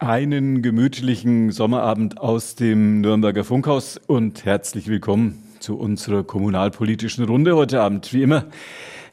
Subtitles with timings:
[0.00, 7.80] Einen gemütlichen Sommerabend aus dem Nürnberger Funkhaus und herzlich willkommen zu unserer kommunalpolitischen Runde heute
[7.80, 8.12] Abend.
[8.12, 8.46] Wie immer,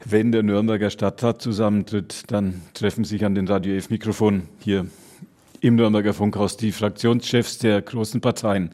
[0.05, 4.87] wenn der Nürnberger Stadtrat zusammentritt, dann treffen sich an den Radio F Mikrofon hier
[5.59, 8.71] im Nürnberger Funkhaus die Fraktionschefs der großen Parteien,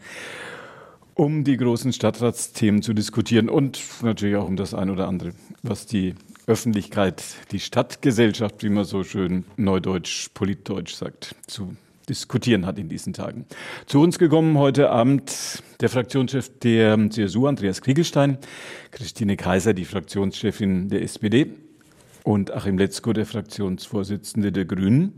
[1.13, 5.85] um die großen Stadtratsthemen zu diskutieren und natürlich auch um das ein oder andere, was
[5.87, 6.15] die
[6.47, 7.21] Öffentlichkeit,
[7.51, 11.75] die Stadtgesellschaft, wie man so schön neudeutsch, politdeutsch sagt, zu
[12.09, 13.45] diskutieren hat in diesen Tagen.
[13.85, 18.37] Zu uns gekommen heute Abend der Fraktionschef der CSU, Andreas Kriegelstein,
[18.91, 21.51] Christine Kaiser, die Fraktionschefin der SPD
[22.23, 25.13] und Achim Letzko, der Fraktionsvorsitzende der Grünen.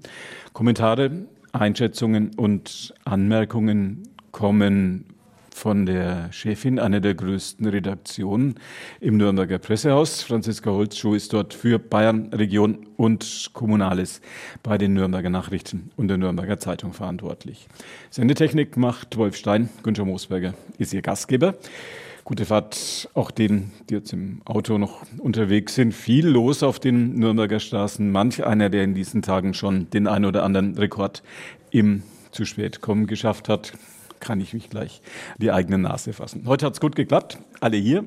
[0.54, 1.12] Kommentare,
[1.52, 5.06] Einschätzungen und Anmerkungen kommen
[5.54, 8.56] von der Chefin einer der größten Redaktionen
[9.00, 10.24] im Nürnberger Pressehaus.
[10.24, 14.22] Franziska Holzschuh ist dort für Bayern, Region und Kommunales
[14.64, 17.68] bei den Nürnberger Nachrichten und der Nürnberger Zeitung verantwortlich.
[18.10, 21.56] Sendetechnik macht Wolf Stein, Günther Moosberger ist ihr Gastgeber.
[22.24, 25.94] Gute Fahrt auch denen, die jetzt im Auto noch unterwegs sind.
[25.94, 28.12] Viel los auf den Nürnberger Straßen.
[28.12, 31.24] Manch einer, der in diesen Tagen schon den ein oder anderen Rekord
[31.72, 33.74] im zu spät kommen geschafft hat
[34.20, 35.02] kann ich mich gleich
[35.38, 36.44] die eigene Nase fassen.
[36.46, 38.06] Heute hat es gut geklappt, alle hier.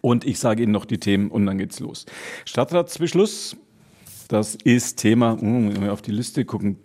[0.00, 2.04] Und ich sage Ihnen noch die Themen und dann geht's los.
[2.44, 3.56] Stadtratsbeschluss,
[4.28, 6.76] das ist Thema, wenn wir auf die Liste gucken,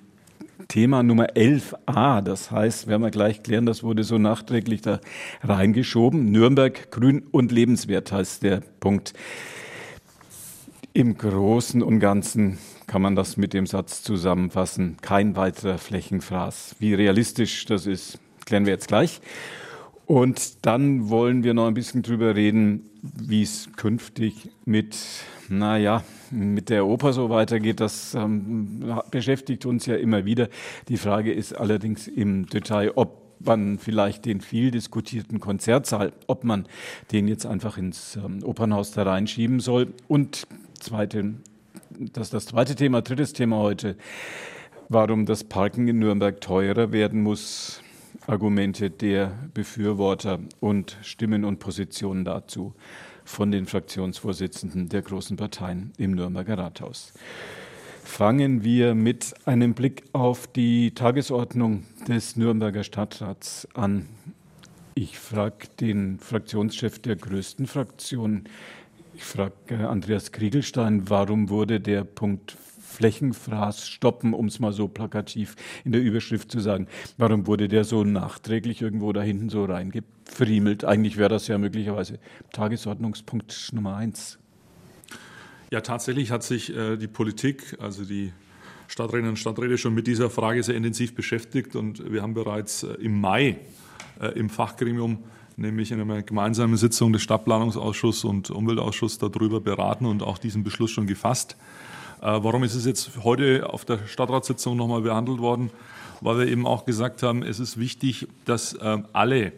[0.70, 2.22] Thema Nummer 11a.
[2.22, 5.00] Das heißt, werden wir gleich klären, das wurde so nachträglich da
[5.42, 6.32] reingeschoben.
[6.32, 9.14] Nürnberg grün und lebenswert heißt der Punkt.
[10.94, 14.98] Im Großen und Ganzen kann man das mit dem Satz zusammenfassen.
[15.02, 16.76] Kein weiterer Flächenfraß.
[16.80, 18.20] Wie realistisch das ist,
[18.50, 19.22] klären wir jetzt gleich.
[20.08, 24.98] Und dann wollen wir noch ein bisschen drüber reden, wie es künftig mit,
[25.50, 27.80] naja, mit der Oper so weitergeht.
[27.80, 30.50] Das ähm, beschäftigt uns ja immer wieder.
[30.88, 36.66] Die Frage ist allerdings im Detail, ob man vielleicht den viel diskutierten Konzertsaal, ob man
[37.12, 39.94] den jetzt einfach ins ähm, Opernhaus da reinschieben soll.
[40.08, 40.48] Und
[40.80, 41.36] zweite,
[41.92, 43.96] das das zweite Thema, drittes Thema heute,
[44.90, 47.84] warum das Parken in Nürnberg teurer werden muss
[48.28, 52.74] Argumente der Befürworter und Stimmen und Positionen dazu
[53.26, 57.14] von den Fraktionsvorsitzenden der großen Parteien im Nürnberger Rathaus.
[58.04, 64.08] Fangen wir mit einem Blick auf die Tagesordnung des Nürnberger Stadtrats an.
[64.96, 68.46] Ich frage den Fraktionschef der größten Fraktion,
[69.14, 72.58] ich frage Andreas Kriegelstein, warum wurde der Punkt
[73.00, 75.56] Flächenfraß stoppen, um es mal so plakativ
[75.86, 76.88] in der Überschrift zu sagen.
[77.18, 80.84] Warum wurde der so nachträglich irgendwo da hinten so reingefriemelt?
[80.84, 82.20] Eigentlich wäre das ja möglicherweise
[82.52, 84.38] Tagesordnungspunkt Nummer eins.
[85.72, 88.34] Ja, tatsächlich hat sich äh, die Politik, also die
[88.88, 92.96] Stadträtinnen und Stadträte schon mit dieser Frage sehr intensiv beschäftigt und wir haben bereits äh,
[92.96, 93.60] im Mai
[94.20, 95.20] äh, im Fachgremium
[95.56, 100.92] nämlich in einer gemeinsamen Sitzung des Stadtplanungsausschusses und Umweltausschusses darüber beraten und auch diesen Beschluss
[100.92, 101.56] schon gefasst.
[102.22, 105.72] Äh, warum ist es jetzt heute auf der Stadtratssitzung nochmal behandelt worden?
[106.22, 109.54] Weil wir eben auch gesagt haben, es ist wichtig, dass ähm, alle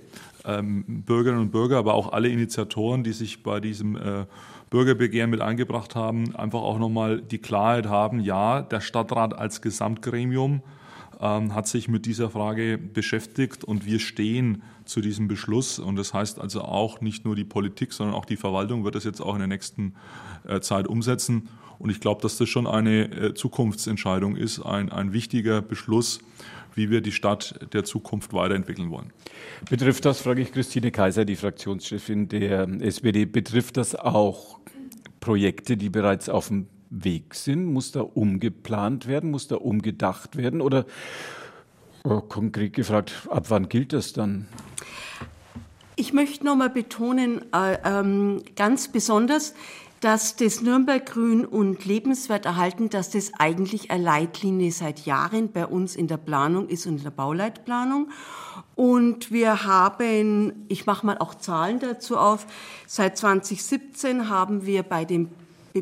[0.46, 4.26] ähm, Bürgerinnen und Bürger, aber auch alle Initiatoren, die sich bei diesem äh,
[4.70, 10.62] Bürgerbegehren mit eingebracht haben, einfach auch nochmal die Klarheit haben, ja, der Stadtrat als Gesamtgremium
[11.20, 15.80] ähm, hat sich mit dieser Frage beschäftigt und wir stehen zu diesem Beschluss.
[15.80, 19.04] Und das heißt also auch nicht nur die Politik, sondern auch die Verwaltung wird das
[19.04, 19.94] jetzt auch in der nächsten
[20.48, 21.50] äh, Zeit umsetzen.
[21.82, 26.20] Und ich glaube, dass das schon eine äh, Zukunftsentscheidung ist, ein, ein wichtiger Beschluss,
[26.76, 29.12] wie wir die Stadt der Zukunft weiterentwickeln wollen.
[29.68, 34.60] Betrifft das, frage ich Christine Kaiser, die Fraktionschefin der SPD, betrifft das auch
[35.20, 37.66] Projekte, die bereits auf dem Weg sind?
[37.66, 39.32] Muss da umgeplant werden?
[39.32, 40.62] Muss da umgedacht werden?
[40.62, 40.86] Oder
[42.06, 44.48] äh, konkret gefragt, ab wann gilt das dann?
[45.96, 49.54] Ich möchte noch mal betonen, äh, ähm, ganz besonders,
[50.02, 55.66] dass das Nürnberg Grün und lebenswert erhalten, dass das eigentlich eine Leitlinie seit Jahren bei
[55.66, 58.10] uns in der Planung ist und in der Bauleitplanung.
[58.76, 62.48] Und wir haben, ich mache mal auch Zahlen dazu auf,
[62.88, 65.30] seit 2017 haben wir bei den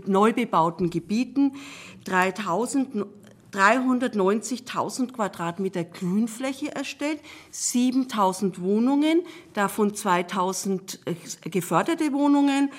[0.06, 1.54] neu bebauten Gebieten
[2.04, 3.06] 3000
[3.52, 7.20] 390.000 Quadratmeter Grünfläche erstellt,
[7.52, 9.24] 7.000 Wohnungen,
[9.54, 12.70] davon 2.000 äh, geförderte Wohnungen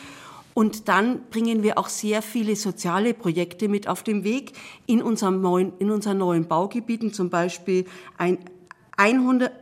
[0.54, 4.52] und dann bringen wir auch sehr viele soziale Projekte mit auf den Weg
[4.86, 7.86] in, unserem neuen, in unseren neuen Baugebieten, zum Beispiel
[8.18, 8.38] ein
[8.96, 9.52] 100,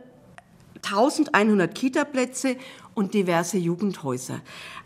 [0.83, 2.55] 1100 Kita-Plätze
[2.95, 4.41] und diverse Jugendhäuser.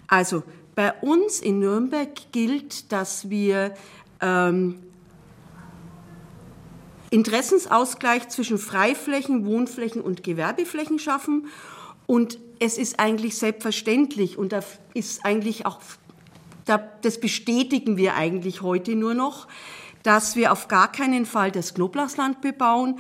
[0.08, 0.44] Also
[0.76, 3.74] bei uns in Nürnberg gilt, dass wir
[4.22, 4.80] ähm,
[7.10, 11.48] Interessensausgleich zwischen Freiflächen, Wohnflächen und Gewerbeflächen schaffen.
[12.08, 14.62] Und es ist eigentlich selbstverständlich und da
[14.94, 15.80] ist eigentlich auch,
[17.02, 19.48] das bestätigen wir eigentlich heute nur noch,
[20.04, 23.00] dass wir auf gar keinen Fall das Knoblauchsland bebauen,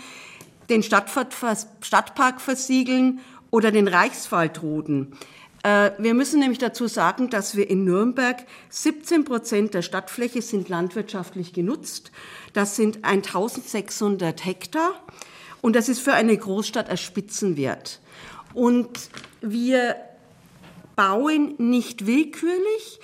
[0.69, 3.21] den Stadtpark versiegeln
[3.51, 5.15] oder den Reichswald roden.
[5.63, 10.68] Äh, wir müssen nämlich dazu sagen, dass wir in Nürnberg 17 Prozent der Stadtfläche sind
[10.68, 12.12] landwirtschaftlich genutzt.
[12.51, 14.94] Das sind 1600 Hektar
[15.62, 18.01] und das ist für eine Großstadt ein Spitzenwert.
[18.54, 19.09] Und
[19.44, 19.95] wir
[20.95, 23.00] bauen nicht willkürlich,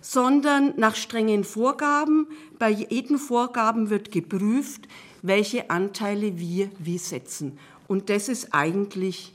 [0.00, 2.26] sondern nach strengen Vorgaben.
[2.58, 4.88] Bei jedem Vorgaben wird geprüft,
[5.22, 7.58] welche Anteile wir wie setzen.
[7.86, 9.32] Und das ist eigentlich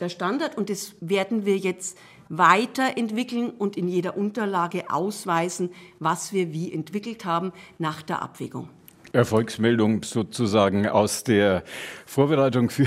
[0.00, 6.52] der Standard und das werden wir jetzt weiterentwickeln und in jeder Unterlage ausweisen, was wir
[6.52, 8.68] wie entwickelt haben nach der Abwägung.
[9.12, 11.64] Erfolgsmeldung sozusagen aus der
[12.06, 12.86] Vorbereitung für,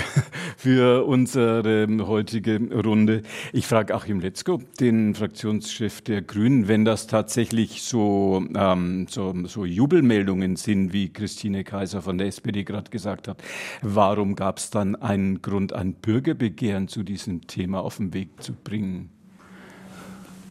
[0.57, 3.23] für unsere heutige Runde.
[3.53, 9.65] Ich frage Achim Letzko, den Fraktionschef der Grünen, wenn das tatsächlich so, ähm, so, so
[9.65, 13.41] Jubelmeldungen sind, wie Christine Kaiser von der SPD gerade gesagt hat,
[13.81, 18.53] warum gab es dann einen Grund, ein Bürgerbegehren zu diesem Thema auf den Weg zu
[18.53, 19.09] bringen?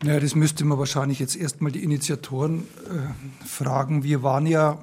[0.02, 4.02] Ja, das müsste man wahrscheinlich jetzt erstmal die Initiatoren äh, fragen.
[4.02, 4.82] Wir waren ja,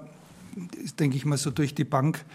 [0.99, 2.25] denke ich mal, so durch die Bank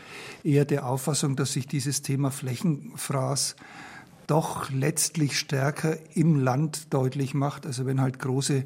[0.44, 3.56] eher der Auffassung, dass sich dieses Thema Flächenfraß
[4.26, 7.66] doch letztlich stärker im Land deutlich macht.
[7.66, 8.64] Also wenn halt große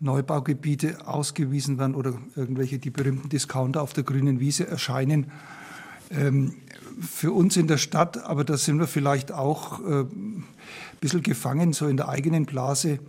[0.00, 5.30] Neubaugebiete ausgewiesen werden oder irgendwelche die berühmten Discounter auf der grünen Wiese erscheinen.
[6.10, 6.54] Ähm,
[7.00, 10.44] für uns in der Stadt, aber da sind wir vielleicht auch äh, ein
[11.00, 13.00] bisschen gefangen, so in der eigenen Blase,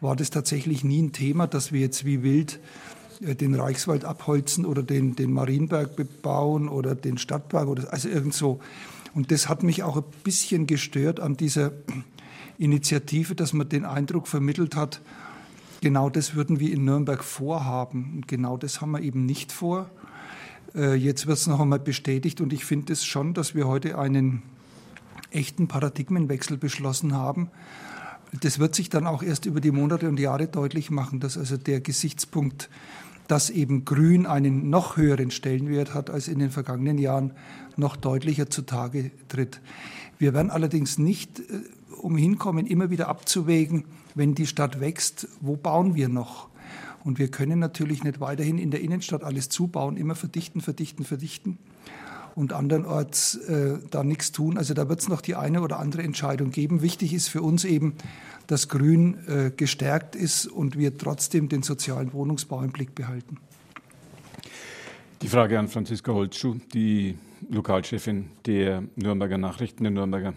[0.00, 2.60] war das tatsächlich nie ein Thema, dass wir jetzt wie wild
[3.20, 8.60] den Reichswald abholzen oder den, den Marienberg bebauen oder den Stadtpark oder also irgend so.
[9.14, 11.72] Und das hat mich auch ein bisschen gestört an dieser
[12.58, 15.00] Initiative, dass man den Eindruck vermittelt hat,
[15.80, 18.14] genau das würden wir in Nürnberg vorhaben.
[18.16, 19.90] Und genau das haben wir eben nicht vor.
[20.74, 23.98] Äh, jetzt wird es noch einmal bestätigt und ich finde es schon, dass wir heute
[23.98, 24.42] einen
[25.30, 27.50] echten Paradigmenwechsel beschlossen haben
[28.40, 31.56] das wird sich dann auch erst über die Monate und Jahre deutlich machen, dass also
[31.56, 32.68] der Gesichtspunkt,
[33.28, 37.32] dass eben Grün einen noch höheren Stellenwert hat als in den vergangenen Jahren,
[37.76, 39.60] noch deutlicher zutage tritt.
[40.18, 41.42] Wir werden allerdings nicht äh,
[42.00, 43.84] umhin kommen, immer wieder abzuwägen,
[44.14, 46.48] wenn die Stadt wächst, wo bauen wir noch?
[47.02, 51.58] Und wir können natürlich nicht weiterhin in der Innenstadt alles zubauen, immer verdichten, verdichten, verdichten
[52.34, 54.58] und andernorts äh, da nichts tun.
[54.58, 56.82] Also da wird es noch die eine oder andere Entscheidung geben.
[56.82, 57.94] Wichtig ist für uns eben,
[58.46, 63.38] dass Grün äh, gestärkt ist und wir trotzdem den sozialen Wohnungsbau im Blick behalten.
[65.22, 67.16] Die Frage an Franziska Holzschuh, die
[67.48, 70.34] Lokalchefin der Nürnberger Nachrichten, der Nürnberger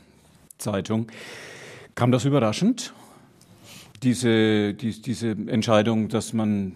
[0.57, 1.07] Zeitung.
[1.95, 2.93] Kam das überraschend?
[4.03, 6.73] Diese, die, diese Entscheidung, dass man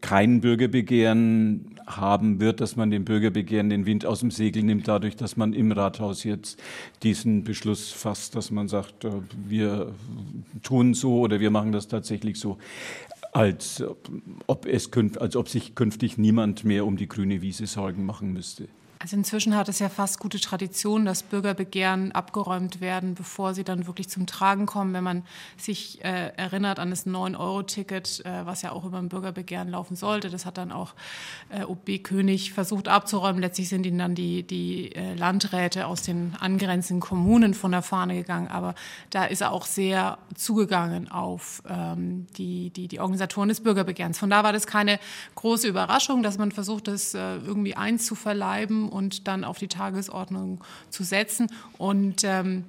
[0.00, 5.16] kein Bürgerbegehren haben wird, dass man dem Bürgerbegehren den Wind aus dem Segel nimmt, dadurch,
[5.16, 6.60] dass man im Rathaus jetzt
[7.02, 9.10] diesen Beschluss fasst, dass man sagt, äh,
[9.46, 9.94] wir
[10.62, 12.58] tun so oder wir machen das tatsächlich so,
[13.32, 13.82] als
[14.46, 18.68] ob, es, als ob sich künftig niemand mehr um die grüne Wiese Sorgen machen müsste.
[19.02, 23.88] Also inzwischen hat es ja fast gute Tradition, dass Bürgerbegehren abgeräumt werden, bevor sie dann
[23.88, 24.94] wirklich zum Tragen kommen.
[24.94, 25.24] Wenn man
[25.56, 30.30] sich äh, erinnert an das 9-Euro-Ticket, äh, was ja auch über ein Bürgerbegehren laufen sollte,
[30.30, 30.94] das hat dann auch
[31.48, 33.40] äh, OB König versucht abzuräumen.
[33.40, 38.14] Letztlich sind ihnen dann die, die äh, Landräte aus den angrenzenden Kommunen von der Fahne
[38.14, 38.46] gegangen.
[38.46, 38.76] Aber
[39.10, 44.20] da ist er auch sehr zugegangen auf ähm, die, die, die Organisatoren des Bürgerbegehrens.
[44.20, 45.00] Von da war das keine
[45.34, 51.02] große Überraschung, dass man versucht, das äh, irgendwie einzuverleiben und dann auf die Tagesordnung zu
[51.02, 51.48] setzen.
[51.78, 52.64] Und ähm,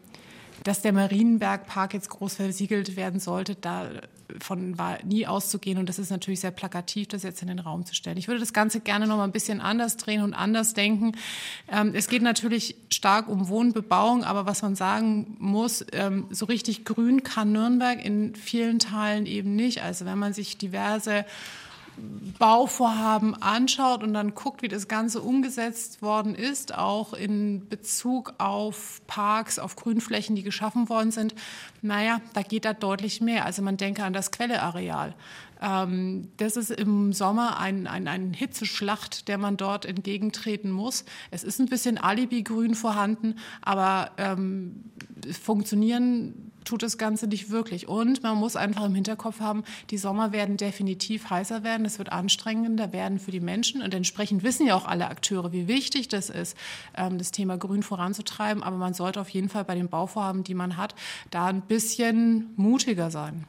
[0.64, 5.78] dass der Marienbergpark jetzt groß versiegelt werden sollte, davon war nie auszugehen.
[5.78, 8.18] Und das ist natürlich sehr plakativ, das jetzt in den Raum zu stellen.
[8.18, 11.14] Ich würde das Ganze gerne noch mal ein bisschen anders drehen und anders denken.
[11.70, 16.86] Ähm, es geht natürlich stark um Wohnbebauung, aber was man sagen muss, ähm, so richtig
[16.86, 19.84] grün kann Nürnberg in vielen Teilen eben nicht.
[19.84, 21.26] Also wenn man sich diverse
[22.40, 29.02] Bauvorhaben anschaut und dann guckt, wie das Ganze umgesetzt worden ist, auch in Bezug auf
[29.08, 31.36] Parks, auf Grünflächen, die geschaffen worden sind,
[31.82, 33.46] naja, da geht da deutlich mehr.
[33.46, 35.14] Also man denke an das Quelleareal.
[35.62, 41.06] Ähm, das ist im Sommer ein, ein, ein Hitzeschlacht, der man dort entgegentreten muss.
[41.32, 44.84] Es ist ein bisschen Alibi-Grün vorhanden, aber ähm,
[45.42, 47.88] funktionieren tut das Ganze nicht wirklich.
[47.88, 52.12] Und man muss einfach im Hinterkopf haben, die Sommer werden definitiv heißer werden, es wird
[52.12, 56.30] anstrengender werden für die Menschen und entsprechend wissen ja auch alle Akteure, wie wichtig das
[56.30, 56.58] ist,
[56.96, 58.64] ähm, das Thema Grün voranzutreiben.
[58.64, 60.96] Aber man sollte auf jeden Fall bei den Bauvorhaben, die man hat,
[61.32, 63.46] da ein bisschen mutiger sein.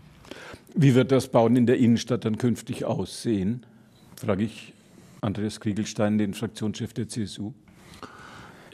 [0.75, 3.65] Wie wird das Bauen in der Innenstadt dann künftig aussehen?
[4.17, 4.73] Frage ich
[5.21, 7.53] Andreas Kriegelstein, den Fraktionschef der CSU.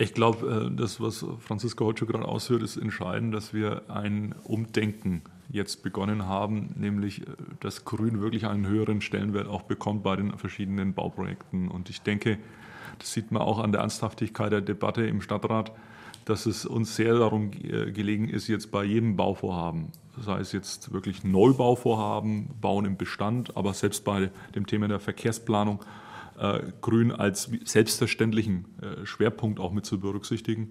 [0.01, 5.21] Ich glaube, äh, das, was Franziska heute gerade ausführt, ist entscheidend, dass wir ein Umdenken
[5.51, 7.27] jetzt begonnen haben, nämlich, äh,
[7.61, 11.69] dass Grün wirklich einen höheren Stellenwert auch bekommt bei den verschiedenen Bauprojekten.
[11.69, 12.39] Und ich denke,
[12.99, 15.71] das sieht man auch an der Ernsthaftigkeit der Debatte im Stadtrat,
[16.25, 20.95] dass es uns sehr darum äh, gelegen ist, jetzt bei jedem Bauvorhaben, sei es jetzt
[20.95, 25.85] wirklich Neubauvorhaben, Bauen im Bestand, aber selbst bei dem Thema der Verkehrsplanung,
[26.81, 30.69] Grün als selbstverständlichen äh, Schwerpunkt auch mit zu berücksichtigen.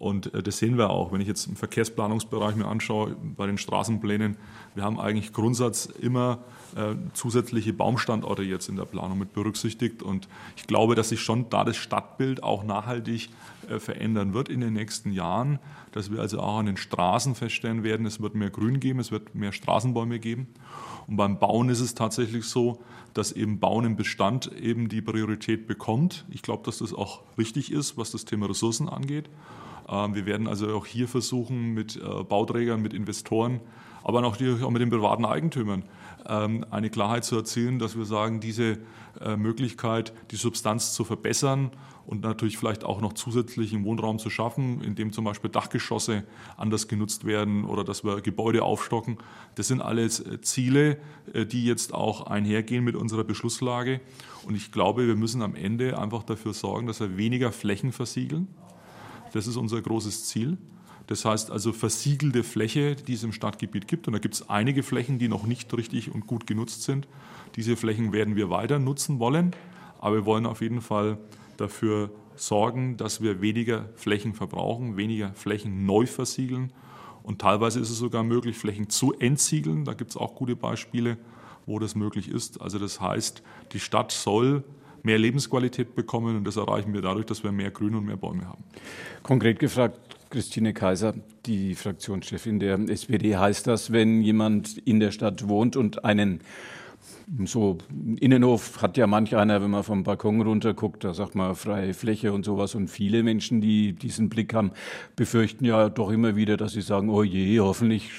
[0.00, 3.58] Und äh, das sehen wir auch, wenn ich jetzt im Verkehrsplanungsbereich mir anschaue, bei den
[3.58, 4.38] Straßenplänen,
[4.74, 6.38] wir haben eigentlich Grundsatz immer
[6.74, 10.02] äh, zusätzliche Baumstandorte jetzt in der Planung mit berücksichtigt.
[10.02, 10.26] Und
[10.56, 13.28] ich glaube, dass sich schon da das Stadtbild auch nachhaltig
[13.68, 15.58] äh, verändern wird in den nächsten Jahren,
[15.92, 19.12] dass wir also auch an den Straßen feststellen werden, es wird mehr Grün geben, es
[19.12, 20.48] wird mehr Straßenbäume geben.
[21.08, 22.80] Und beim Bauen ist es tatsächlich so,
[23.12, 26.24] dass eben Bauen im Bestand eben die Priorität bekommt.
[26.30, 29.28] Ich glaube, dass das auch richtig ist, was das Thema Ressourcen angeht.
[29.90, 33.60] Ähm, wir werden also auch hier versuchen, mit äh, Bauträgern, mit Investoren,
[34.02, 35.84] aber natürlich auch mit den privaten Eigentümern
[36.26, 38.78] ähm, eine Klarheit zu erzielen, dass wir sagen, diese
[39.20, 41.70] äh, Möglichkeit, die Substanz zu verbessern
[42.06, 46.24] und natürlich vielleicht auch noch zusätzlichen Wohnraum zu schaffen, indem zum Beispiel Dachgeschosse
[46.56, 49.18] anders genutzt werden oder dass wir Gebäude aufstocken.
[49.54, 50.98] Das sind alles äh, Ziele,
[51.32, 54.00] die jetzt auch einhergehen mit unserer Beschlusslage.
[54.44, 58.48] Und ich glaube, wir müssen am Ende einfach dafür sorgen, dass wir weniger Flächen versiegeln.
[59.32, 60.58] Das ist unser großes Ziel.
[61.06, 64.06] Das heißt also versiegelte Fläche, die es im Stadtgebiet gibt.
[64.06, 67.08] Und da gibt es einige Flächen, die noch nicht richtig und gut genutzt sind.
[67.56, 69.50] Diese Flächen werden wir weiter nutzen wollen.
[69.98, 71.18] Aber wir wollen auf jeden Fall
[71.56, 76.72] dafür sorgen, dass wir weniger Flächen verbrauchen, weniger Flächen neu versiegeln.
[77.22, 79.84] Und teilweise ist es sogar möglich, Flächen zu entsiegeln.
[79.84, 81.18] Da gibt es auch gute Beispiele,
[81.66, 82.60] wo das möglich ist.
[82.60, 84.64] Also das heißt, die Stadt soll
[85.04, 88.46] mehr Lebensqualität bekommen und das erreichen wir dadurch, dass wir mehr Grün und mehr Bäume
[88.46, 88.64] haben.
[89.22, 89.98] Konkret gefragt,
[90.30, 91.14] Christine Kaiser,
[91.46, 96.40] die Fraktionschefin der SPD, heißt das, wenn jemand in der Stadt wohnt und einen
[97.44, 97.78] so
[98.18, 101.94] Innenhof hat ja manch einer, wenn man vom Balkon runter guckt, da sagt man freie
[101.94, 102.74] Fläche und sowas.
[102.74, 104.72] Und viele Menschen, die diesen Blick haben,
[105.16, 108.10] befürchten ja doch immer wieder, dass sie sagen, oh je, hoffentlich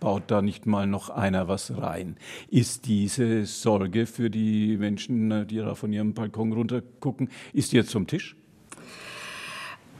[0.00, 2.16] baut da nicht mal noch einer was rein.
[2.50, 7.76] Ist diese Sorge für die Menschen, die da von ihrem Balkon runter gucken, ist die
[7.76, 8.36] jetzt zum Tisch?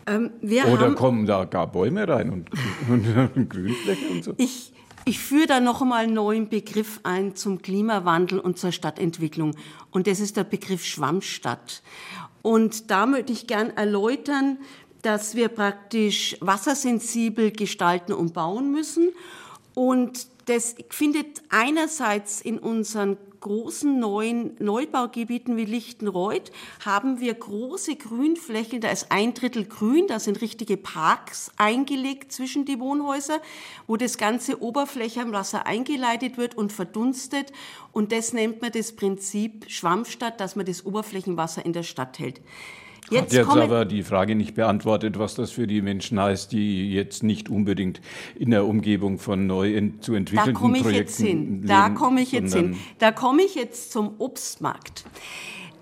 [0.07, 0.31] Ähm,
[0.73, 2.51] Oder kommen da gar Bäume rein und,
[2.89, 4.35] und, und Grünfläche und so?
[4.37, 4.72] Ich,
[5.05, 9.57] ich führe da noch einmal einen neuen Begriff ein zum Klimawandel und zur Stadtentwicklung.
[9.91, 11.83] Und das ist der Begriff Schwammstadt.
[12.43, 14.59] Und da möchte ich gern erläutern,
[15.03, 19.11] dass wir praktisch wassersensibel gestalten und bauen müssen.
[19.75, 26.51] Und das findet einerseits in unseren großen neuen Neubaugebieten wie Lichtenreuth
[26.85, 32.65] haben wir große Grünflächen, da ist ein Drittel grün, da sind richtige Parks eingelegt zwischen
[32.65, 33.41] die Wohnhäuser,
[33.87, 37.53] wo das ganze Oberflächenwasser eingeleitet wird und verdunstet.
[37.93, 42.41] Und das nennt man das Prinzip Schwammstadt, dass man das Oberflächenwasser in der Stadt hält.
[43.13, 46.93] Jetzt Hat jetzt aber die Frage nicht beantwortet, was das für die Menschen heißt, die
[46.93, 48.01] jetzt nicht unbedingt
[48.35, 51.67] in der Umgebung von neu in, zu entwickelnden Projekten Da komme ich jetzt hin.
[51.67, 52.77] Da komme ich jetzt hin.
[52.99, 55.05] Da komme ich jetzt zum Obstmarkt.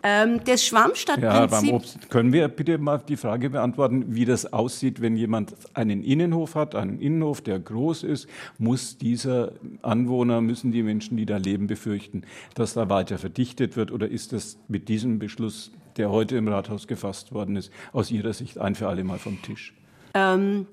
[0.02, 1.40] Ähm, das Schwammstadtprinzip.
[1.40, 2.08] Ja, beim Obst.
[2.08, 6.74] Können wir bitte mal die Frage beantworten, wie das aussieht, wenn jemand einen Innenhof hat,
[6.74, 8.26] einen Innenhof, der groß ist,
[8.58, 12.22] muss dieser Anwohner, müssen die Menschen, die da leben, befürchten,
[12.54, 16.86] dass da weiter verdichtet wird oder ist das mit diesem Beschluss, der heute im Rathaus
[16.86, 19.74] gefasst worden ist, aus Ihrer Sicht ein für alle Mal vom Tisch?
[20.14, 20.66] Ähm,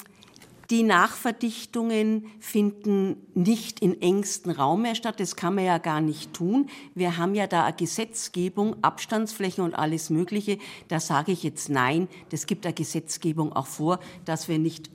[0.70, 5.20] die Nachverdichtungen finden nicht in engstem Raum mehr statt.
[5.20, 6.70] Das kann man ja gar nicht tun.
[6.94, 10.58] Wir haben ja da eine Gesetzgebung, Abstandsflächen und alles Mögliche.
[10.90, 12.10] Da sage ich jetzt nein.
[12.32, 14.90] Das gibt eine Gesetzgebung auch vor, dass wir nicht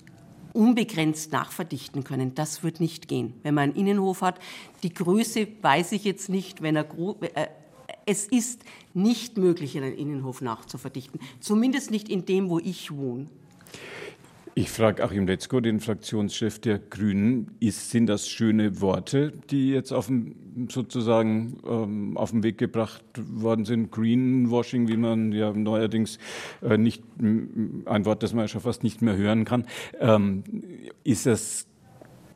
[0.53, 2.35] unbegrenzt nachverdichten können.
[2.35, 3.33] Das wird nicht gehen.
[3.43, 4.39] Wenn man einen Innenhof hat,
[4.83, 6.85] die Größe weiß ich jetzt nicht, wenn er
[7.35, 7.47] äh,
[8.07, 8.63] es ist
[8.95, 11.21] nicht möglich, einen Innenhof nachzuverdichten.
[11.41, 13.27] Zumindest nicht in dem, wo ich wohne.
[14.55, 19.93] Ich frage Achim Letzko, den Fraktionschef der Grünen, ist, sind das schöne Worte, die jetzt
[19.93, 23.91] auf dem, sozusagen ähm, auf den Weg gebracht worden sind?
[23.91, 26.19] Greenwashing, wie man ja neuerdings
[26.61, 29.67] äh, nicht, ein Wort, das man schon fast nicht mehr hören kann.
[29.99, 30.45] Ähm,
[31.03, 31.67] ist das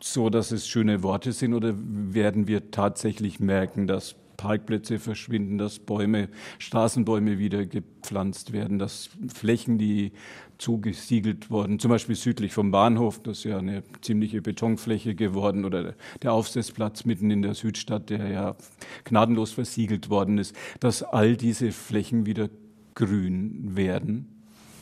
[0.00, 5.78] so, dass es schöne Worte sind oder werden wir tatsächlich merken, dass Parkplätze verschwinden, dass
[5.78, 6.28] Bäume,
[6.58, 10.12] Straßenbäume wieder gepflanzt werden, dass Flächen, die
[10.58, 15.94] zugesiegelt wurden, zum Beispiel südlich vom Bahnhof, das ist ja eine ziemliche Betonfläche geworden, oder
[16.22, 18.56] der Aufsetzplatz mitten in der Südstadt, der ja
[19.04, 22.48] gnadenlos versiegelt worden ist, dass all diese Flächen wieder
[22.94, 24.35] grün werden.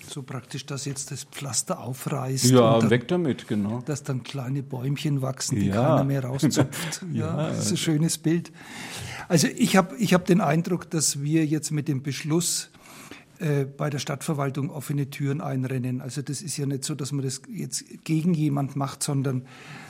[0.09, 2.47] So praktisch, dass jetzt das Pflaster aufreißt.
[2.47, 3.83] Ja, dann, weg damit, genau.
[3.85, 5.75] Dass dann kleine Bäumchen wachsen, die ja.
[5.75, 7.05] keiner mehr rauszupft.
[7.13, 8.53] ja, ja, das ist ein schönes Bild.
[9.29, 12.71] Also ich habe ich hab den Eindruck, dass wir jetzt mit dem Beschluss
[13.39, 16.01] äh, bei der Stadtverwaltung offene Türen einrennen.
[16.01, 19.43] Also das ist ja nicht so, dass man das jetzt gegen jemand macht, sondern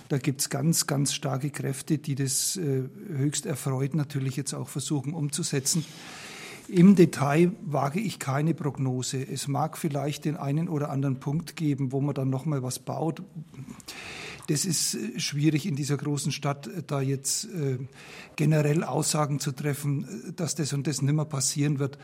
[0.09, 2.85] da gibt es ganz, ganz starke Kräfte, die das äh,
[3.17, 5.85] höchst erfreut natürlich jetzt auch versuchen umzusetzen.
[6.69, 9.23] Im Detail wage ich keine Prognose.
[9.23, 12.79] Es mag vielleicht den einen oder anderen Punkt geben, wo man dann noch mal was
[12.79, 13.23] baut.
[14.49, 17.79] Das ist äh, schwierig in dieser großen Stadt, äh, da jetzt äh,
[18.37, 21.99] generell Aussagen zu treffen, dass das und das nimmer passieren wird.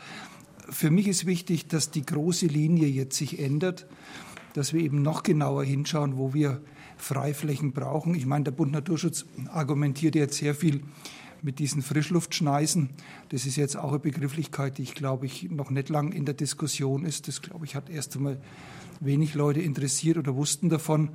[0.69, 3.87] Für mich ist wichtig, dass die große Linie jetzt sich ändert,
[4.53, 6.61] dass wir eben noch genauer hinschauen, wo wir
[6.97, 8.13] Freiflächen brauchen.
[8.13, 10.81] Ich meine, der Bund Naturschutz argumentiert jetzt sehr viel
[11.43, 12.89] mit diesen Frischluftschneisen.
[13.29, 16.33] Das ist jetzt auch eine Begrifflichkeit, die ich glaube ich noch nicht lang in der
[16.33, 17.27] Diskussion ist.
[17.27, 18.39] Das glaube ich hat erst einmal
[18.99, 21.09] wenig Leute interessiert oder wussten davon.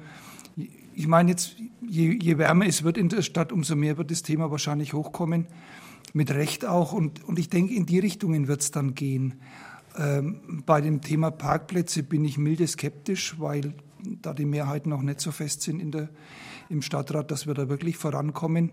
[0.95, 1.56] Ich meine jetzt,
[1.87, 5.47] je, je wärmer es wird in der Stadt, umso mehr wird das Thema wahrscheinlich hochkommen.
[6.12, 6.92] Mit Recht auch.
[6.92, 9.35] Und, und ich denke, in die Richtungen wird es dann gehen.
[9.99, 13.75] Ähm, bei dem Thema Parkplätze bin ich milde skeptisch, weil
[14.23, 16.09] da die Mehrheiten noch nicht so fest sind in der,
[16.68, 18.73] im Stadtrat, dass wir da wirklich vorankommen.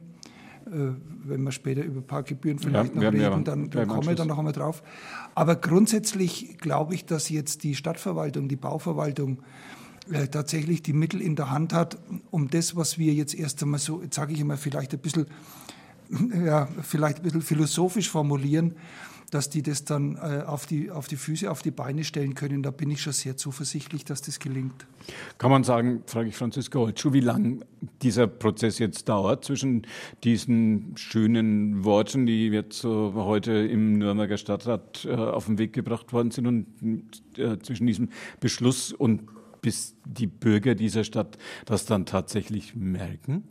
[0.66, 0.94] Äh,
[1.26, 4.38] wenn wir später über Parkgebühren vielleicht ja, noch reden, dann, dann kommen wir dann noch
[4.38, 4.84] einmal drauf.
[5.36, 9.40] Aber grundsätzlich glaube ich, dass jetzt die Stadtverwaltung, die Bauverwaltung
[10.12, 11.98] äh, tatsächlich die Mittel in der Hand hat,
[12.32, 15.28] um das, was wir jetzt erst einmal so, sage ich immer vielleicht ein bisschen,
[16.46, 18.76] ja, vielleicht ein bisschen philosophisch formulieren,
[19.34, 22.62] dass die das dann äh, auf, die, auf die Füße, auf die Beine stellen können.
[22.62, 24.86] Da bin ich schon sehr zuversichtlich, dass das gelingt.
[25.40, 27.62] Kann man sagen, frage ich Franziska Holtschuh, wie lange
[28.04, 29.88] dieser Prozess jetzt dauert zwischen
[30.24, 36.14] diesen schönen Worten, die jetzt so heute im Nürnberger Stadtrat äh, auf den Weg gebracht
[36.14, 36.68] worden sind und
[37.38, 39.24] äh, zwischen diesem Beschluss und
[39.62, 43.46] bis die Bürger dieser Stadt das dann tatsächlich merken?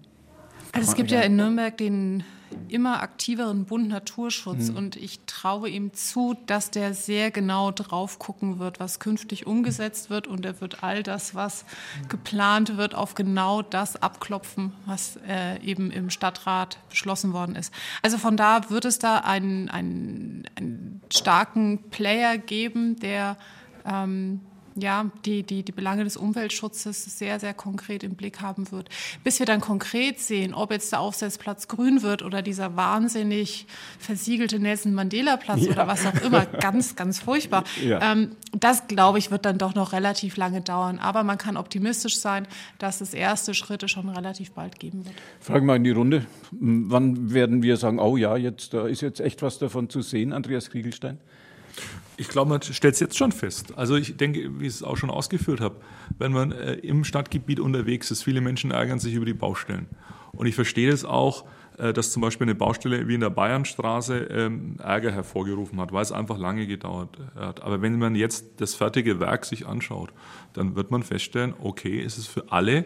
[0.72, 2.22] Also es gibt ja in Nürnberg den
[2.68, 4.76] immer aktiveren Bund Naturschutz mhm.
[4.76, 10.10] und ich traue ihm zu, dass der sehr genau drauf gucken wird, was künftig umgesetzt
[10.10, 11.64] wird und er wird all das, was
[12.08, 17.72] geplant wird, auf genau das abklopfen, was äh, eben im Stadtrat beschlossen worden ist.
[18.02, 23.36] Also von da wird es da einen, einen, einen starken Player geben, der
[23.84, 24.40] ähm,
[24.74, 28.88] ja, die, die, die Belange des Umweltschutzes sehr, sehr konkret im Blick haben wird.
[29.24, 33.66] Bis wir dann konkret sehen, ob jetzt der Aufsetzplatz grün wird oder dieser wahnsinnig
[33.98, 35.72] versiegelte Nelson Mandela Platz ja.
[35.72, 37.64] oder was auch immer, ganz, ganz furchtbar.
[37.84, 38.12] Ja.
[38.12, 40.98] Ähm, das, glaube ich, wird dann doch noch relativ lange dauern.
[40.98, 42.46] Aber man kann optimistisch sein,
[42.78, 45.16] dass es erste Schritte schon relativ bald geben wird.
[45.40, 46.26] Fragen wir in die Runde.
[46.50, 50.32] Wann werden wir sagen, oh ja, jetzt, da ist jetzt echt was davon zu sehen,
[50.32, 51.18] Andreas Kriegelstein?
[52.16, 53.72] Ich glaube, man stellt es jetzt schon fest.
[53.76, 55.76] Also ich denke, wie ich es auch schon ausgeführt habe,
[56.18, 59.86] wenn man äh, im Stadtgebiet unterwegs ist, viele Menschen ärgern sich über die Baustellen.
[60.32, 61.44] Und ich verstehe es auch,
[61.78, 66.02] äh, dass zum Beispiel eine Baustelle wie in der Bayernstraße ähm, Ärger hervorgerufen hat, weil
[66.02, 67.62] es einfach lange gedauert hat.
[67.62, 70.12] Aber wenn man jetzt das fertige Werk sich anschaut,
[70.52, 72.84] dann wird man feststellen, okay, es ist für alle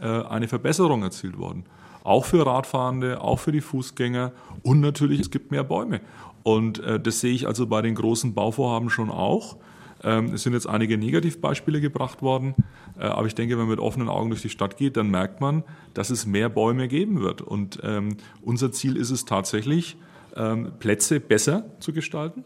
[0.00, 1.64] äh, eine Verbesserung erzielt worden.
[2.04, 6.00] Auch für Radfahrende, auch für die Fußgänger und natürlich, es gibt mehr Bäume.
[6.48, 9.58] Und äh, das sehe ich also bei den großen Bauvorhaben schon auch.
[10.02, 12.54] Ähm, es sind jetzt einige Negativbeispiele gebracht worden,
[12.98, 15.42] äh, aber ich denke, wenn man mit offenen Augen durch die Stadt geht, dann merkt
[15.42, 17.42] man, dass es mehr Bäume geben wird.
[17.42, 19.98] Und ähm, unser Ziel ist es tatsächlich,
[20.36, 22.44] ähm, Plätze besser zu gestalten.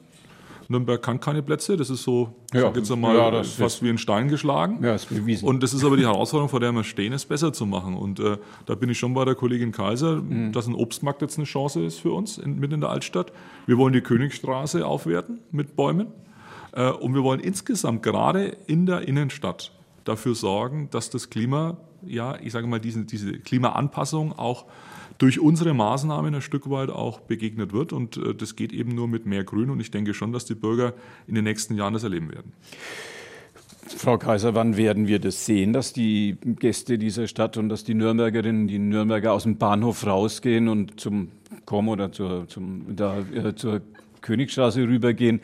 [0.73, 3.99] Nürnberg kann keine Plätze, das ist so, ja, sag jetzt einmal, ja, fast wie ein
[3.99, 4.83] Stein geschlagen.
[4.83, 5.47] Ja, ist bewiesen.
[5.47, 7.97] Und das ist aber die Herausforderung, vor der wir stehen, es besser zu machen.
[7.97, 10.53] Und äh, da bin ich schon bei der Kollegin Kaiser, mhm.
[10.53, 13.33] dass ein Obstmarkt jetzt eine Chance ist für uns in, mitten in der Altstadt.
[13.67, 16.09] Wir wollen die Königstraße aufwerten mit Bäumen.
[16.73, 19.73] Äh, und wir wollen insgesamt gerade in der Innenstadt
[20.05, 24.67] dafür sorgen, dass das Klima, ja, ich sage mal, diese, diese Klimaanpassung auch
[25.19, 27.93] durch unsere Maßnahmen ein Stück weit auch begegnet wird.
[27.93, 29.71] Und äh, das geht eben nur mit mehr Grün.
[29.71, 30.95] Und ich denke schon, dass die Bürger
[31.27, 32.53] in den nächsten Jahren das erleben werden.
[33.97, 37.95] Frau Kaiser, wann werden wir das sehen, dass die Gäste dieser Stadt und dass die
[37.95, 41.29] Nürnbergerinnen, die Nürnberger aus dem Bahnhof rausgehen und zum
[41.67, 43.83] Kom oder zur, zum, da, äh, zur
[44.21, 45.41] Königstraße rübergehen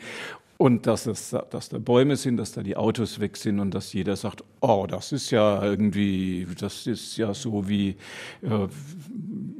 [0.61, 3.93] Und dass, es, dass da Bäume sind, dass da die Autos weg sind und dass
[3.93, 7.95] jeder sagt, oh, das ist ja irgendwie, das ist ja so wie,
[8.41, 8.67] äh,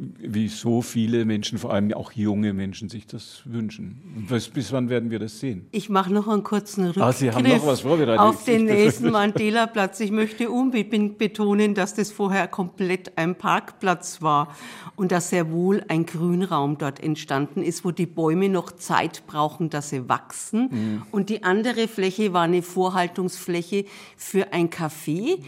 [0.02, 4.26] wie so viele Menschen, vor allem auch junge Menschen, sich das wünschen.
[4.30, 5.68] Bis, bis wann werden wir das sehen?
[5.72, 8.20] Ich mache noch einen kurzen Rückgriff ah, Sie haben noch was vorbereitet.
[8.20, 10.00] auf den nächsten Mandela-Platz.
[10.00, 14.56] Ich möchte unbedingt betonen, dass das vorher komplett ein Parkplatz war
[14.96, 19.70] und dass sehr wohl ein Grünraum dort entstanden ist, wo die Bäume noch Zeit brauchen,
[19.70, 20.70] dass sie wachsen.
[20.72, 23.86] Mhm und die andere Fläche war eine Vorhaltungsfläche
[24.16, 25.40] für ein Café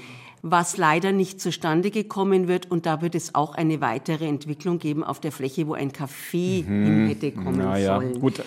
[0.41, 2.69] was leider nicht zustande gekommen wird.
[2.69, 6.63] Und da wird es auch eine weitere Entwicklung geben auf der Fläche, wo ein Café
[6.65, 6.86] mhm.
[6.86, 7.95] hin hätte kommen Na ja.
[7.95, 8.19] sollen.
[8.19, 8.41] Gut,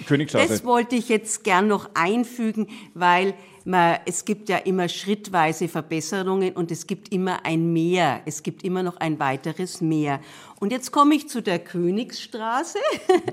[0.51, 6.53] Das wollte ich jetzt gern noch einfügen, weil man, es gibt ja immer schrittweise Verbesserungen
[6.53, 8.21] und es gibt immer ein Mehr.
[8.27, 10.21] Es gibt immer noch ein weiteres Mehr.
[10.61, 12.79] Und jetzt komme ich zu der Königsstraße,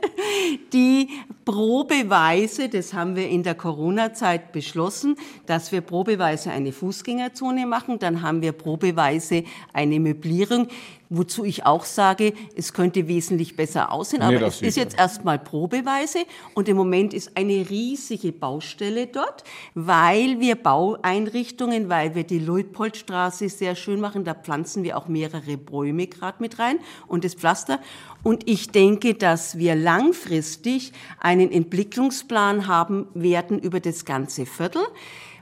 [0.74, 1.10] die
[1.46, 5.16] probeweise, das haben wir in der Corona-Zeit beschlossen,
[5.46, 10.68] dass wir probeweise eine Fußgängerzone machen, dann haben wir probeweise eine Möblierung
[11.12, 15.38] wozu ich auch sage, es könnte wesentlich besser aussehen, aber nee, es ist jetzt erstmal
[15.38, 16.20] probeweise
[16.56, 19.44] und im Moment ist eine riesige Baustelle dort,
[19.76, 25.58] weil wir Baueinrichtungen, weil wir die Luitpoldstraße sehr schön machen, da pflanzen wir auch mehrere
[25.58, 27.80] Bäume gerade mit rein und das Pflaster.
[28.24, 34.84] Und ich denke, dass wir langfristig einen Entwicklungsplan haben werden über das ganze Viertel,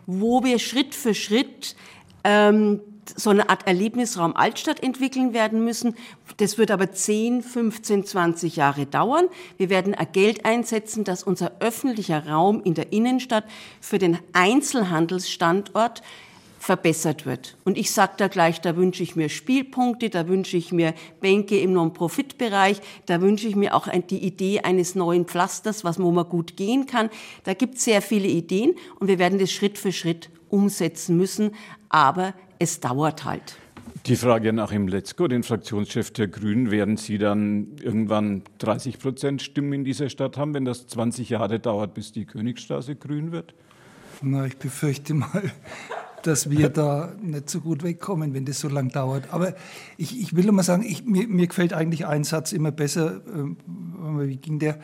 [0.08, 1.76] wo wir Schritt für Schritt
[2.24, 2.82] ähm,
[3.16, 5.96] so eine Art Erlebnisraum Altstadt entwickeln werden müssen.
[6.38, 9.26] Das wird aber 10, 15, 20 Jahre dauern.
[9.58, 13.46] Wir werden Geld einsetzen, dass unser öffentlicher Raum in der Innenstadt
[13.82, 16.02] für den Einzelhandelsstandort
[16.60, 17.56] verbessert wird.
[17.64, 21.60] Und ich sage da gleich, da wünsche ich mir Spielpunkte, da wünsche ich mir Bänke
[21.60, 26.28] im Non-Profit-Bereich, da wünsche ich mir auch die Idee eines neuen Pflasters, was wo man
[26.28, 27.10] gut gehen kann.
[27.46, 31.56] Da gibt es sehr viele Ideen und wir werden das Schritt für Schritt umsetzen müssen.
[31.88, 33.58] Aber es dauert halt.
[34.06, 39.42] Die Frage nach dem Letzko, den Fraktionschef der Grünen, werden Sie dann irgendwann 30 Prozent
[39.42, 43.54] Stimmen in dieser Stadt haben, wenn das 20 Jahre dauert, bis die Königstraße grün wird?
[44.22, 45.52] Na, ich befürchte mal,
[46.24, 49.34] dass wir da nicht so gut wegkommen, wenn das so lang dauert.
[49.34, 49.54] Aber
[49.98, 53.18] ich, ich will mal sagen, ich, mir, mir gefällt eigentlich ein Satz immer besser.
[53.18, 54.80] Äh, wie ging der?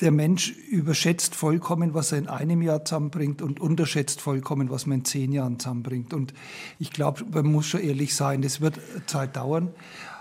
[0.00, 4.98] Der Mensch überschätzt vollkommen, was er in einem Jahr zusammenbringt und unterschätzt vollkommen, was man
[4.98, 6.14] in zehn Jahren zusammenbringt.
[6.14, 6.34] Und
[6.78, 9.70] ich glaube, man muss schon ehrlich sein, das wird Zeit dauern.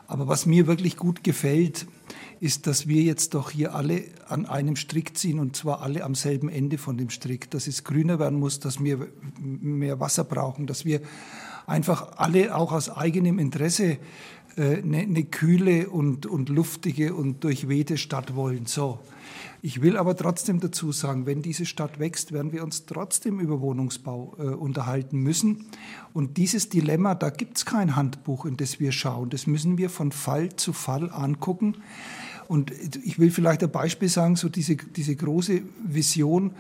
[0.08, 1.88] Aber was mir wirklich gut gefällt,
[2.42, 6.16] ist, dass wir jetzt doch hier alle an einem Strick ziehen und zwar alle am
[6.16, 9.08] selben Ende von dem Strick, dass es grüner werden muss, dass wir
[9.40, 11.02] mehr Wasser brauchen, dass wir
[11.68, 14.00] einfach alle auch aus eigenem Interesse
[14.58, 18.66] eine, äh, eine kühle und, und luftige und durchwehte Stadt wollen.
[18.66, 19.00] So.
[19.62, 23.62] Ich will aber trotzdem dazu sagen, wenn diese Stadt wächst, werden wir uns trotzdem über
[23.62, 25.66] Wohnungsbau äh, unterhalten müssen.
[26.14, 29.30] Und dieses Dilemma, da gibt es kein Handbuch, in das wir schauen.
[29.30, 31.78] Das müssen wir von Fall zu Fall angucken.
[32.48, 32.72] Und
[33.04, 36.56] ich will vielleicht ein Beispiel sagen, so diese, diese große Vision,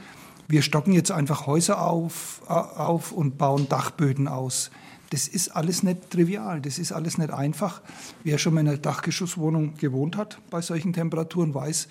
[0.47, 4.71] wir stocken jetzt einfach Häuser auf, auf und bauen Dachböden aus.
[5.11, 7.81] Das ist alles nicht trivial, das ist alles nicht einfach.
[8.23, 11.89] Wer schon mal in einer Dachgeschosswohnung gewohnt hat bei solchen Temperaturen, weiß,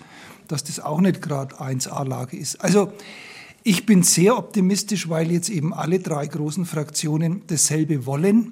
[0.51, 2.61] dass das auch nicht gerade 1A-Lage ist.
[2.63, 2.91] Also
[3.63, 8.51] ich bin sehr optimistisch, weil jetzt eben alle drei großen Fraktionen dasselbe wollen.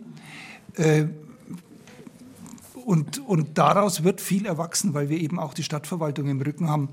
[0.75, 1.05] Äh,
[2.85, 6.89] und, und daraus wird viel erwachsen, weil wir eben auch die Stadtverwaltung im Rücken haben,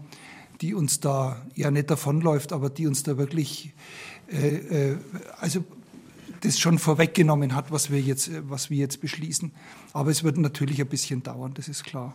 [0.60, 3.74] die uns da ja nicht davonläuft, aber die uns da wirklich
[4.30, 4.96] äh, äh
[5.38, 5.64] also
[6.40, 9.52] das schon vorweggenommen hat, was wir jetzt, was wir jetzt beschließen.
[9.92, 12.14] Aber es wird natürlich ein bisschen dauern, das ist klar.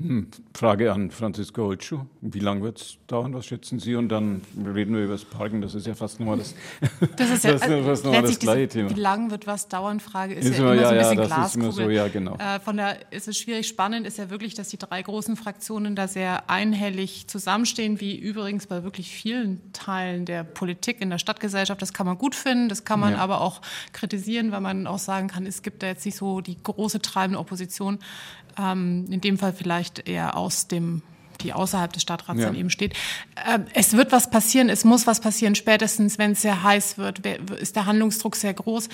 [0.00, 2.02] Hm, Frage an Franziska Holtschuh.
[2.20, 3.34] Wie lange wird es dauern?
[3.34, 3.96] Was schätzen Sie?
[3.96, 5.60] Und dann reden wir über das Parken.
[5.60, 6.54] Das ist ja fast nochmal das,
[7.16, 8.90] das, ist ja, das, also, fast nochmal das gleiche Thema.
[8.90, 9.98] Wie lange wird was dauern?
[9.98, 11.72] Frage ist, ist ja immer, immer so ein bisschen ja, Glaskugel.
[11.72, 12.36] So, ja, genau.
[12.36, 13.66] Äh, von der ist es schwierig.
[13.66, 18.68] Spannend ist ja wirklich, dass die drei großen Fraktionen da sehr einhellig zusammenstehen, wie übrigens
[18.68, 21.82] bei wirklich vielen Teilen der Politik in der Stadtgesellschaft.
[21.82, 23.18] Das kann man gut finden, das kann man ja.
[23.18, 26.56] aber auch kritisieren, weil man auch sagen kann, es gibt da jetzt nicht so die
[26.62, 27.98] große treibende Opposition
[28.58, 31.02] ähm, in dem Fall vielleicht eher aus dem
[31.40, 32.46] die außerhalb des Stadtrats ja.
[32.46, 32.94] dann eben steht.
[33.48, 37.24] Ähm, es wird was passieren, es muss was passieren, spätestens wenn es sehr heiß wird,
[37.60, 38.88] ist der Handlungsdruck sehr groß.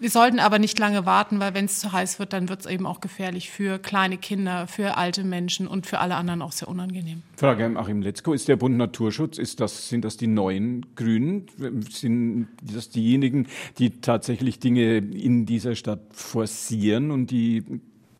[0.00, 2.66] Wir sollten aber nicht lange warten, weil wenn es zu heiß wird, dann wird es
[2.66, 6.68] eben auch gefährlich für kleine Kinder, für alte Menschen und für alle anderen auch sehr
[6.68, 7.22] unangenehm.
[7.36, 11.46] Frage an Achim Letzko, ist der Bund Naturschutz, ist das, sind das die neuen Grünen?
[11.90, 17.64] Sind das diejenigen, die tatsächlich Dinge in dieser Stadt forcieren und die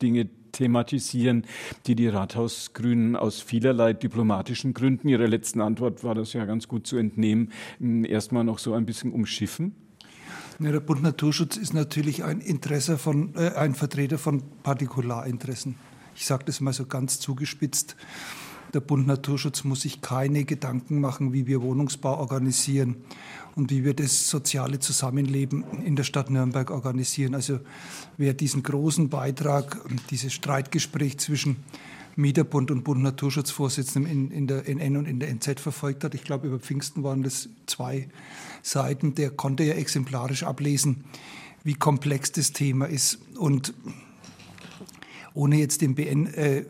[0.02, 1.46] Dinge thematisieren,
[1.86, 6.86] die die Rathausgrünen aus vielerlei diplomatischen Gründen, Ihrer letzten Antwort war das ja ganz gut
[6.86, 7.50] zu entnehmen,
[8.04, 9.74] erstmal noch so ein bisschen umschiffen?
[10.58, 15.74] Ja, der Bund Naturschutz ist natürlich ein Interesse von, äh, ein Vertreter von Partikularinteressen.
[16.14, 17.96] Ich sage das mal so ganz zugespitzt.
[18.74, 22.96] Der Bund Naturschutz muss sich keine Gedanken machen, wie wir Wohnungsbau organisieren
[23.54, 27.34] und wie wir das soziale Zusammenleben in der Stadt Nürnberg organisieren.
[27.34, 27.60] Also
[28.16, 29.78] wer diesen großen Beitrag,
[30.10, 31.56] dieses Streitgespräch zwischen
[32.16, 36.24] Mieterbund und Bund Naturschutzvorsitzenden in, in der NN und in der NZ verfolgt hat, ich
[36.24, 38.08] glaube über Pfingsten waren das zwei
[38.62, 41.04] Seiten, der konnte ja exemplarisch ablesen,
[41.62, 43.18] wie komplex das Thema ist.
[43.36, 43.74] Und
[45.34, 46.64] ohne jetzt dem BN äh,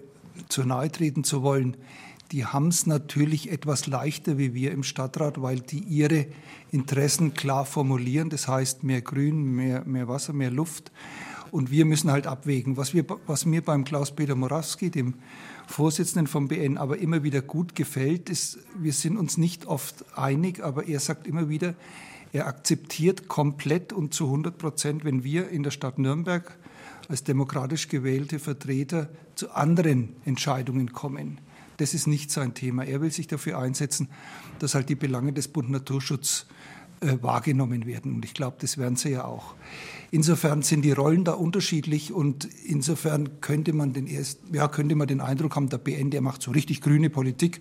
[0.49, 1.77] zu nahe treten zu wollen,
[2.33, 6.27] die haben es natürlich etwas leichter wie wir im Stadtrat, weil die ihre
[6.71, 8.31] Interessen klar formulieren.
[8.31, 10.90] Das heißt mehr Grün, mehr, mehr Wasser, mehr Luft.
[11.51, 12.79] Und wir müssen halt abwägen.
[12.79, 15.14] Was, wir, was mir beim Klaus-Peter Morawski, dem
[15.66, 20.64] Vorsitzenden vom BN, aber immer wieder gut gefällt, ist, wir sind uns nicht oft einig,
[20.64, 21.75] aber er sagt immer wieder,
[22.33, 26.57] er akzeptiert komplett und zu 100 Prozent, wenn wir in der Stadt Nürnberg
[27.09, 31.41] als demokratisch gewählte Vertreter zu anderen Entscheidungen kommen.
[31.77, 32.85] Das ist nicht sein Thema.
[32.85, 34.09] Er will sich dafür einsetzen,
[34.59, 36.47] dass halt die Belange des Bund Naturschutz
[37.01, 38.15] äh, wahrgenommen werden.
[38.15, 39.55] Und ich glaube, das werden sie ja auch.
[40.12, 45.09] Insofern sind die Rollen da unterschiedlich und insofern könnte man den erst, ja, könnte man
[45.09, 47.61] den Eindruck haben, der BN, der macht so richtig grüne Politik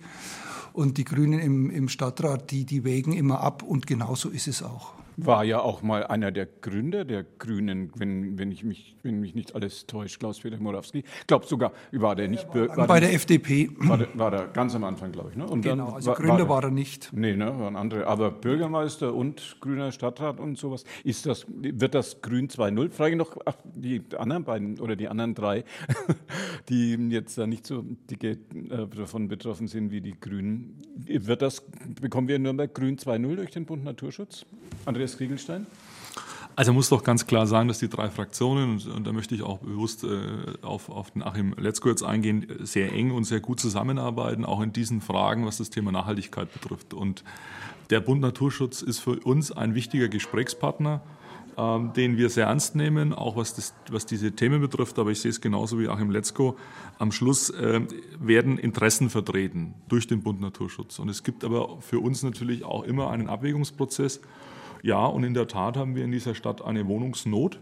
[0.72, 4.62] und die Grünen im, im Stadtrat, die, die wägen immer ab und genauso ist es
[4.62, 4.92] auch.
[5.16, 9.34] War ja auch mal einer der Gründer der Grünen, wenn, wenn, ich mich, wenn mich
[9.34, 11.04] nicht alles täuscht, Klaus-Peter Morawski.
[11.20, 12.48] Ich glaube sogar, war der nicht...
[12.54, 13.70] War war bei der, der FDP.
[13.78, 15.36] War der, war der ganz am Anfang, glaube ich.
[15.36, 15.46] Ne?
[15.46, 17.10] Und genau, also war, Gründer war, war, er nicht.
[17.12, 18.06] Nee, ne, waren andere.
[18.06, 20.84] Aber Bürgermeister und grüner Stadtrat und sowas.
[21.04, 22.90] Ist das, wird das Grün 2.0?
[22.90, 25.64] Frage ich noch ach, die anderen beiden oder die anderen drei,
[26.68, 30.80] die jetzt da nicht so dicke, äh, davon betroffen sind wie die Grünen.
[30.96, 31.64] Wird das,
[32.00, 34.46] bekommen wir in Nürnberg Grün 2.0 durch den Bund Naturschutz?
[34.86, 35.66] André Andreas Kriegelstein?
[36.54, 39.42] Also muss doch ganz klar sagen, dass die drei Fraktionen, und, und da möchte ich
[39.42, 40.08] auch bewusst äh,
[40.62, 44.72] auf, auf den Achim Letzko jetzt eingehen, sehr eng und sehr gut zusammenarbeiten, auch in
[44.72, 46.94] diesen Fragen, was das Thema Nachhaltigkeit betrifft.
[46.94, 47.24] Und
[47.90, 51.00] der Bund Naturschutz ist für uns ein wichtiger Gesprächspartner,
[51.56, 55.00] ähm, den wir sehr ernst nehmen, auch was, das, was diese Themen betrifft.
[55.00, 56.56] Aber ich sehe es genauso wie Achim Letzko.
[57.00, 57.80] Am Schluss äh,
[58.20, 61.00] werden Interessen vertreten durch den Bund Naturschutz.
[61.00, 64.20] Und es gibt aber für uns natürlich auch immer einen Abwägungsprozess.
[64.82, 67.60] Ja, und in der Tat haben wir in dieser Stadt eine Wohnungsnot.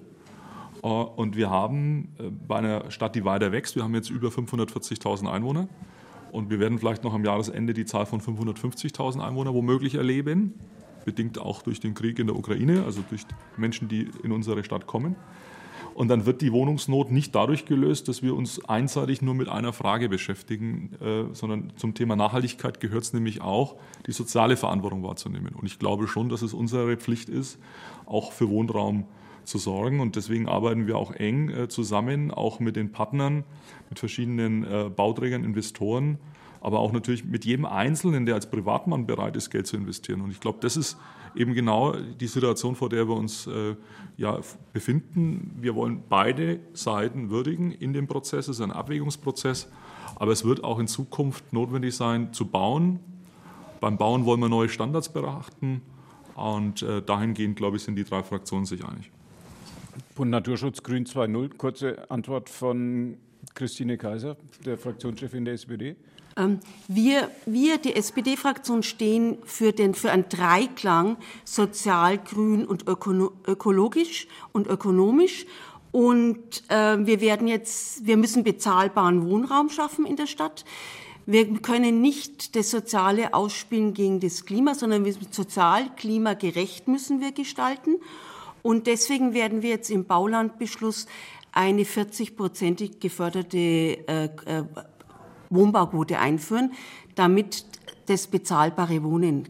[0.82, 4.28] Äh, und wir haben äh, bei einer Stadt, die weiter wächst, wir haben jetzt über
[4.28, 5.68] 540.000 Einwohner.
[6.32, 10.54] Und wir werden vielleicht noch am Jahresende die Zahl von 550.000 Einwohnern womöglich erleben,
[11.04, 13.22] bedingt auch durch den Krieg in der Ukraine, also durch
[13.56, 15.16] Menschen, die in unsere Stadt kommen.
[15.94, 19.72] Und dann wird die Wohnungsnot nicht dadurch gelöst, dass wir uns einseitig nur mit einer
[19.72, 23.76] Frage beschäftigen, äh, sondern zum Thema Nachhaltigkeit gehört es nämlich auch,
[24.06, 25.54] die soziale Verantwortung wahrzunehmen.
[25.54, 27.58] Und ich glaube schon, dass es unsere Pflicht ist,
[28.06, 29.04] auch für Wohnraum
[29.44, 30.00] zu sorgen.
[30.00, 33.44] Und deswegen arbeiten wir auch eng äh, zusammen, auch mit den Partnern,
[33.88, 36.18] mit verschiedenen äh, Bauträgern, Investoren,
[36.60, 40.20] aber auch natürlich mit jedem Einzelnen, der als Privatmann bereit ist, Geld zu investieren.
[40.20, 40.96] Und ich glaube, das ist
[41.34, 43.76] eben genau die Situation, vor der wir uns äh,
[44.16, 44.38] ja,
[44.72, 45.56] befinden.
[45.60, 48.48] Wir wollen beide Seiten würdigen in dem Prozess.
[48.48, 49.70] Es ist ein Abwägungsprozess,
[50.16, 53.00] aber es wird auch in Zukunft notwendig sein, zu bauen.
[53.80, 55.80] Beim Bauen wollen wir neue Standards beachten
[56.34, 59.10] und äh, dahingehend, glaube ich, sind die drei Fraktionen sich einig.
[60.14, 63.16] Bund Naturschutz Grün 2.0, kurze Antwort von
[63.54, 65.96] Christine Kaiser, der Fraktionschefin der SPD.
[66.36, 74.26] Ähm, wir, wir, die SPD-Fraktion, stehen für, den, für einen Dreiklang sozial, grün und ökologisch
[74.52, 75.46] und ökonomisch.
[75.92, 80.64] Und äh, wir werden jetzt, wir müssen bezahlbaren Wohnraum schaffen in der Stadt.
[81.26, 87.32] Wir können nicht das Soziale ausspielen gegen das Klima, sondern wir sozial, klimagerecht müssen wir
[87.32, 87.96] gestalten.
[88.62, 91.06] Und deswegen werden wir jetzt im Baulandbeschluss
[91.52, 94.64] eine 40-prozentig geförderte äh, äh,
[95.50, 96.72] Wohnbauquote einführen,
[97.14, 97.64] damit
[98.06, 99.48] das bezahlbare Wohnen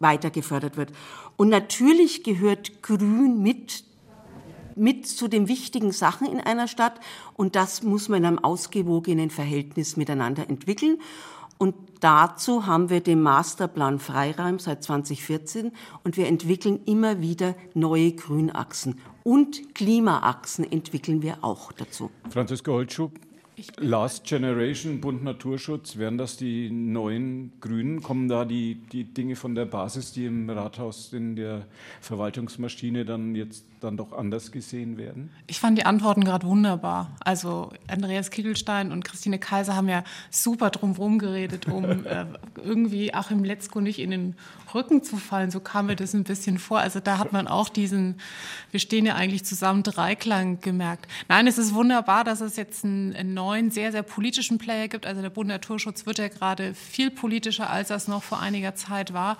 [0.00, 0.92] weiter gefördert wird.
[1.36, 3.84] Und natürlich gehört Grün mit,
[4.76, 7.00] mit zu den wichtigen Sachen in einer Stadt
[7.34, 10.98] und das muss man in einem ausgewogenen Verhältnis miteinander entwickeln.
[11.56, 15.72] Und dazu haben wir den Masterplan Freiraum seit 2014
[16.02, 22.10] und wir entwickeln immer wieder neue Grünachsen und Klimaachsen entwickeln wir auch dazu.
[22.28, 23.10] Franziska Holtschuh,
[23.78, 28.02] Last Generation, Bund Naturschutz, wären das die neuen Grünen?
[28.02, 31.66] Kommen da die, die Dinge von der Basis, die im Rathaus in der
[32.00, 35.30] Verwaltungsmaschine dann jetzt dann doch anders gesehen werden?
[35.46, 37.16] Ich fand die Antworten gerade wunderbar.
[37.20, 43.30] Also Andreas Kiegelstein und Christine Kaiser haben ja super drumherum geredet, um äh, irgendwie auch
[43.30, 44.36] im Letzko nicht in den
[44.74, 45.50] Rücken zu fallen.
[45.50, 46.80] So kam mir das ein bisschen vor.
[46.80, 48.16] Also da hat man auch diesen,
[48.70, 51.06] wir stehen ja eigentlich zusammen, Dreiklang gemerkt.
[51.28, 55.06] Nein, es ist wunderbar, dass es jetzt einen, einen neuen, sehr, sehr politischen Player gibt.
[55.06, 59.12] Also der Bund Naturschutz wird ja gerade viel politischer, als das noch vor einiger Zeit
[59.12, 59.36] war.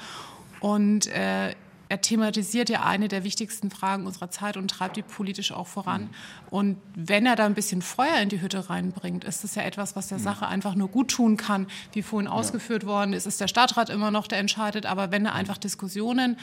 [0.61, 1.55] Und äh,
[1.89, 6.11] er thematisiert ja eine der wichtigsten Fragen unserer Zeit und treibt die politisch auch voran.
[6.51, 9.97] Und wenn er da ein bisschen Feuer in die Hütte reinbringt, ist das ja etwas,
[9.97, 11.67] was der Sache einfach nur gut tun kann.
[11.93, 14.87] Wie vorhin ausgeführt worden ist, ist der Stadtrat immer noch, der entscheidet.
[14.87, 16.37] Aber wenn da einfach Diskussionen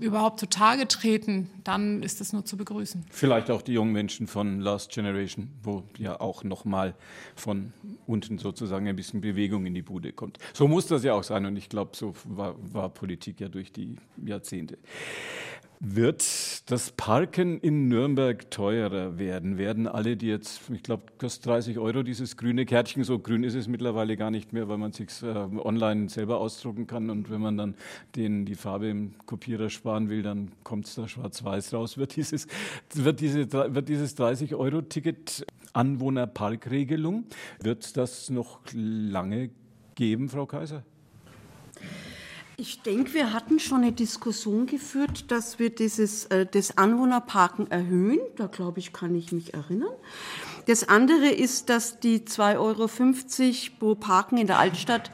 [0.00, 3.04] überhaupt zutage treten, dann ist das nur zu begrüßen.
[3.10, 6.94] Vielleicht auch die jungen Menschen von Last Generation, wo ja auch nochmal
[7.36, 7.72] von
[8.06, 10.38] unten sozusagen ein bisschen Bewegung in die Bude kommt.
[10.52, 11.46] So muss das ja auch sein.
[11.46, 14.69] Und ich glaube, so war, war Politik ja durch die Jahrzehnte.
[15.82, 19.56] Wird das Parken in Nürnberg teurer werden?
[19.56, 23.54] Werden alle, die jetzt, ich glaube, kostet 30 Euro dieses grüne Kärtchen, so grün ist
[23.54, 27.30] es mittlerweile gar nicht mehr, weil man es sich äh, online selber ausdrucken kann und
[27.30, 27.74] wenn man dann
[28.14, 31.96] den, die Farbe im Kopierer sparen will, dann kommt es da schwarz-weiß raus.
[31.96, 32.46] Wird dieses,
[32.92, 37.24] wird, diese, wird dieses 30 Euro Ticket Anwohnerparkregelung,
[37.62, 39.48] wird das noch lange
[39.94, 40.84] geben, Frau Kaiser?
[42.60, 48.20] Ich denke, wir hatten schon eine Diskussion geführt, dass wir dieses, äh, das Anwohnerparken erhöhen.
[48.36, 49.94] Da glaube ich, kann ich mich erinnern.
[50.66, 52.88] Das andere ist, dass die 2,50 Euro
[53.78, 55.10] pro Parken in der Altstadt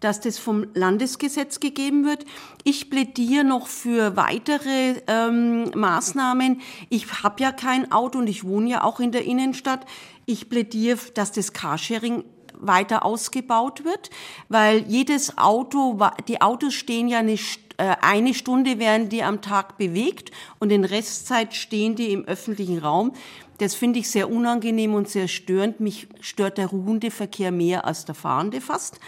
[0.00, 2.24] dass das vom Landesgesetz gegeben wird.
[2.64, 6.62] Ich plädiere noch für weitere ähm, Maßnahmen.
[6.88, 9.84] Ich habe ja kein Auto und ich wohne ja auch in der Innenstadt.
[10.24, 12.24] Ich plädiere, dass das Carsharing
[12.60, 14.10] weiter ausgebaut wird,
[14.48, 19.78] weil jedes Auto, die Autos stehen ja eine, äh, eine Stunde werden die am Tag
[19.78, 23.12] bewegt und in Restzeit stehen die im öffentlichen Raum.
[23.58, 25.80] Das finde ich sehr unangenehm und sehr störend.
[25.80, 28.98] Mich stört der ruhende Verkehr mehr als der fahrende fast.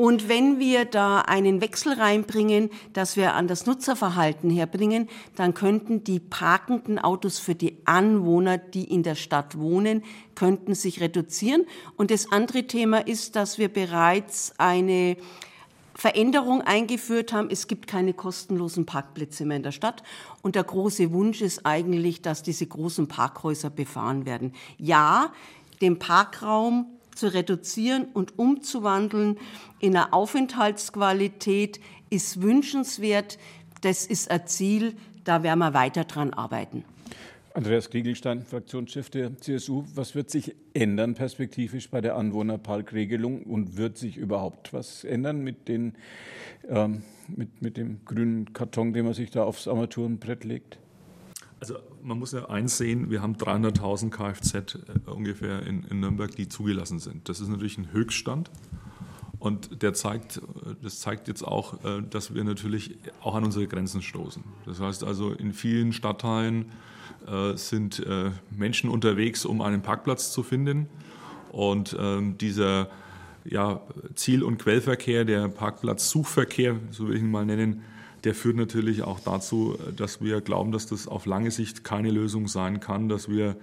[0.00, 6.04] Und wenn wir da einen Wechsel reinbringen, dass wir an das Nutzerverhalten herbringen, dann könnten
[6.04, 10.02] die parkenden Autos für die Anwohner, die in der Stadt wohnen,
[10.34, 11.66] könnten sich reduzieren.
[11.98, 15.18] Und das andere Thema ist, dass wir bereits eine
[15.94, 17.50] Veränderung eingeführt haben.
[17.50, 20.02] Es gibt keine kostenlosen Parkplätze mehr in der Stadt.
[20.40, 24.54] Und der große Wunsch ist eigentlich, dass diese großen Parkhäuser befahren werden.
[24.78, 25.30] Ja,
[25.82, 26.86] den Parkraum
[27.20, 29.38] zu reduzieren und umzuwandeln
[29.78, 31.78] in eine Aufenthaltsqualität
[32.08, 33.38] ist wünschenswert.
[33.82, 36.82] Das ist ein Ziel, da werden wir weiter dran arbeiten.
[37.52, 39.84] Andreas Kriegelstein, Fraktionschef der CSU.
[39.94, 45.68] Was wird sich ändern perspektivisch bei der Anwohnerparkregelung und wird sich überhaupt was ändern mit,
[45.68, 45.94] den,
[46.68, 50.78] ähm, mit, mit dem grünen Karton, den man sich da aufs Armaturenbrett legt?
[51.60, 56.34] Also man muss ja eins sehen, wir haben 300.000 Kfz äh, ungefähr in, in, Nürnberg,
[56.34, 57.28] die zugelassen sind.
[57.28, 58.50] Das ist natürlich ein Höchststand.
[59.38, 60.40] Und der zeigt,
[60.82, 64.42] das zeigt jetzt auch, äh, dass wir natürlich auch an unsere Grenzen stoßen.
[64.64, 66.66] Das heißt also, in vielen Stadtteilen
[67.26, 68.02] äh, sind
[68.50, 70.88] Menschen unterwegs, um einen Parkplatz zu finden.
[71.52, 72.88] Und ähm, dieser
[73.44, 73.80] ja,
[74.14, 77.82] Ziel- und Quellverkehr, der Parkplatzsuchverkehr, so will ich ihn mal nennen,
[78.24, 82.48] der führt natürlich auch dazu, dass wir glauben, dass das auf lange Sicht keine Lösung
[82.48, 83.56] sein kann, dass wir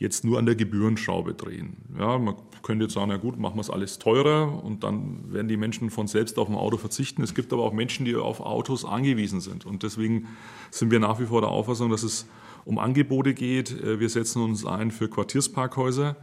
[0.00, 1.76] jetzt nur an der Gebührenschraube drehen.
[1.98, 5.48] Ja, man könnte jetzt sagen, na gut, machen wir es alles teurer und dann werden
[5.48, 7.22] die Menschen von selbst auf ein Auto verzichten.
[7.22, 9.66] Es gibt aber auch Menschen, die auf Autos angewiesen sind.
[9.66, 10.26] Und deswegen
[10.70, 12.26] sind wir nach wie vor der Auffassung, dass es
[12.64, 14.00] um Angebote geht.
[14.00, 16.16] Wir setzen uns ein für Quartiersparkhäuser,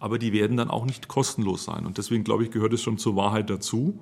[0.00, 1.86] aber die werden dann auch nicht kostenlos sein.
[1.86, 3.98] Und deswegen, glaube ich, gehört es schon zur Wahrheit dazu,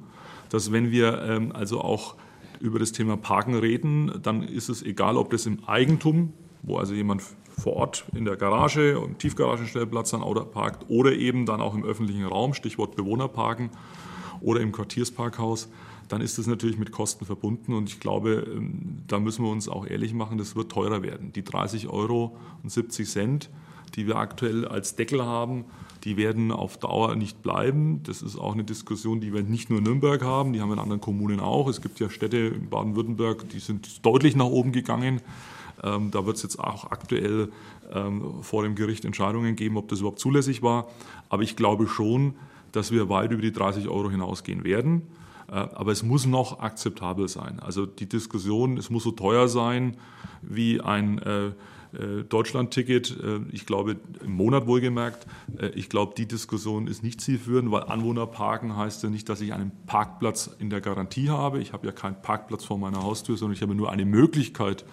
[0.48, 2.16] dass wenn wir ähm, also auch
[2.60, 6.94] über das Thema Parken reden, dann ist es egal, ob das im Eigentum, wo also
[6.94, 7.22] jemand
[7.58, 11.84] vor Ort in der Garage, im Tiefgaragenstellplatz sein Auto parkt oder eben dann auch im
[11.84, 13.70] öffentlichen Raum, Stichwort Bewohnerparken
[14.40, 15.68] oder im Quartiersparkhaus,
[16.08, 19.68] dann ist das natürlich mit Kosten verbunden und ich glaube, ähm, da müssen wir uns
[19.68, 21.32] auch ehrlich machen, das wird teurer werden.
[21.32, 23.50] Die 30 Euro und 70 Cent,
[23.96, 25.64] die wir aktuell als Deckel haben,
[26.04, 28.02] die werden auf Dauer nicht bleiben.
[28.04, 30.74] Das ist auch eine Diskussion, die wir nicht nur in Nürnberg haben, die haben wir
[30.74, 31.68] in anderen Kommunen auch.
[31.68, 35.20] Es gibt ja Städte in Baden-Württemberg, die sind deutlich nach oben gegangen.
[35.82, 37.50] Ähm, da wird es jetzt auch aktuell
[37.92, 40.88] ähm, vor dem Gericht Entscheidungen geben, ob das überhaupt zulässig war.
[41.28, 42.34] Aber ich glaube schon,
[42.72, 45.02] dass wir weit über die 30 Euro hinausgehen werden.
[45.46, 47.60] aber es muss noch akzeptabel sein.
[47.60, 49.96] Also die Diskussion, es muss so teuer sein
[50.42, 51.52] wie ein äh,
[52.28, 55.26] Deutschland-Ticket, äh, ich glaube, im Monat wohlgemerkt.
[55.58, 59.52] Äh, ich glaube, die Diskussion ist nicht zielführend, weil Anwohnerparken heißt ja nicht, dass ich
[59.52, 61.60] einen Parkplatz in der Garantie habe.
[61.60, 64.84] Ich habe ja keinen Parkplatz vor meiner Haustür, sondern ich habe nur eine Möglichkeit,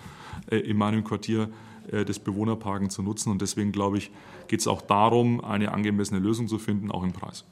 [0.49, 1.49] in meinem Quartier
[1.89, 3.31] das Bewohnerparken zu nutzen.
[3.31, 4.11] Und deswegen, glaube ich,
[4.47, 7.45] geht es auch darum, eine angemessene Lösung zu finden, auch im Preis.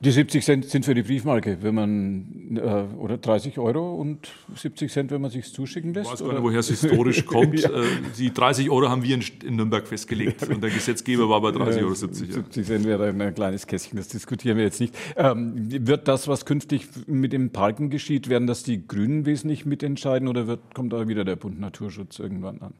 [0.00, 4.92] Die 70 Cent sind für die Briefmarke, wenn man, äh, oder 30 Euro und 70
[4.92, 6.06] Cent, wenn man sich zuschicken lässt?
[6.06, 7.60] Ich weiß gar nicht, woher es historisch kommt.
[7.62, 7.70] ja.
[7.70, 7.84] Äh,
[8.16, 11.78] die 30 Euro haben wir in, in Nürnberg festgelegt und der Gesetzgeber war bei 30,70
[11.82, 11.94] Euro.
[11.94, 12.64] 70 ja.
[12.64, 14.94] Cent wäre ein kleines Kästchen, das diskutieren wir jetzt nicht.
[15.16, 15.54] Ähm,
[15.86, 20.46] wird das, was künftig mit dem Parken geschieht, werden das die Grünen wesentlich mitentscheiden oder
[20.46, 22.74] wird, kommt da wieder der Bund Naturschutz irgendwann an?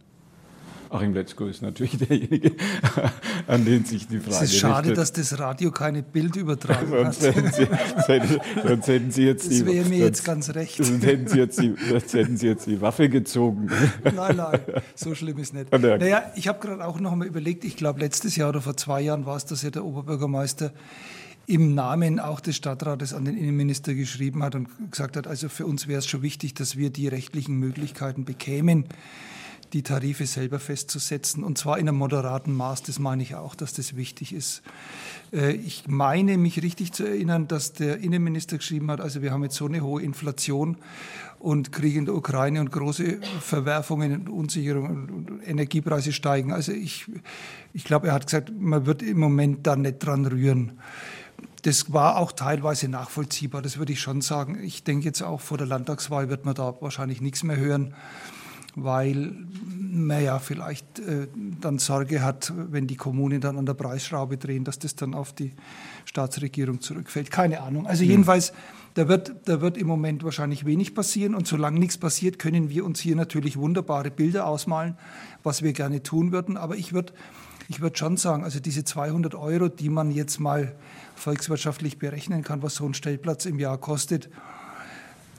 [0.91, 2.53] Achim Letzko ist natürlich derjenige,
[3.47, 4.99] an den sich die Frage Es ist schade, richtet.
[4.99, 7.37] dass das Radio keine Bildübertragung sonst hat.
[7.37, 7.69] Hätten Sie,
[8.67, 10.77] sonst, hätten Sie jetzt das wäre mir jetzt ganz recht.
[10.83, 13.71] Sonst hätten, Sie jetzt die, sonst hätten Sie jetzt die Waffe gezogen.
[14.05, 14.61] Nein, nein,
[14.95, 15.69] so schlimm ist nicht.
[15.79, 19.01] Naja, ich habe gerade auch noch mal überlegt, ich glaube letztes Jahr oder vor zwei
[19.01, 20.73] Jahren war es, dass ja der Oberbürgermeister
[21.47, 25.65] im Namen auch des Stadtrates an den Innenminister geschrieben hat und gesagt hat, also für
[25.65, 28.85] uns wäre es schon wichtig, dass wir die rechtlichen Möglichkeiten bekämen,
[29.73, 32.83] die Tarife selber festzusetzen und zwar in einem moderaten Maß.
[32.85, 34.63] Das meine ich auch, dass das wichtig ist.
[35.33, 39.43] Äh, ich meine, mich richtig zu erinnern, dass der Innenminister geschrieben hat, also wir haben
[39.43, 40.77] jetzt so eine hohe Inflation
[41.39, 46.53] und Krieg in der Ukraine und große Verwerfungen und Unsicherungen und Energiepreise steigen.
[46.53, 47.07] Also ich,
[47.73, 50.79] ich glaube, er hat gesagt, man wird im Moment da nicht dran rühren.
[51.63, 54.59] Das war auch teilweise nachvollziehbar, das würde ich schon sagen.
[54.63, 57.95] Ich denke jetzt auch vor der Landtagswahl wird man da wahrscheinlich nichts mehr hören
[58.75, 59.33] weil
[59.91, 61.29] man ja vielleicht äh,
[61.61, 65.33] dann Sorge hat, wenn die Kommunen dann an der Preisschraube drehen, dass das dann auf
[65.33, 65.53] die
[66.05, 67.31] Staatsregierung zurückfällt.
[67.31, 67.87] Keine Ahnung.
[67.87, 68.11] Also hm.
[68.11, 68.53] jedenfalls,
[68.95, 72.85] da wird, da wird im Moment wahrscheinlich wenig passieren und solange nichts passiert, können wir
[72.85, 74.97] uns hier natürlich wunderbare Bilder ausmalen,
[75.43, 76.57] was wir gerne tun würden.
[76.57, 77.13] Aber ich würde
[77.71, 80.75] ich würd schon sagen, also diese 200 Euro, die man jetzt mal
[81.17, 84.31] volkswirtschaftlich berechnen kann, was so ein Stellplatz im Jahr kostet,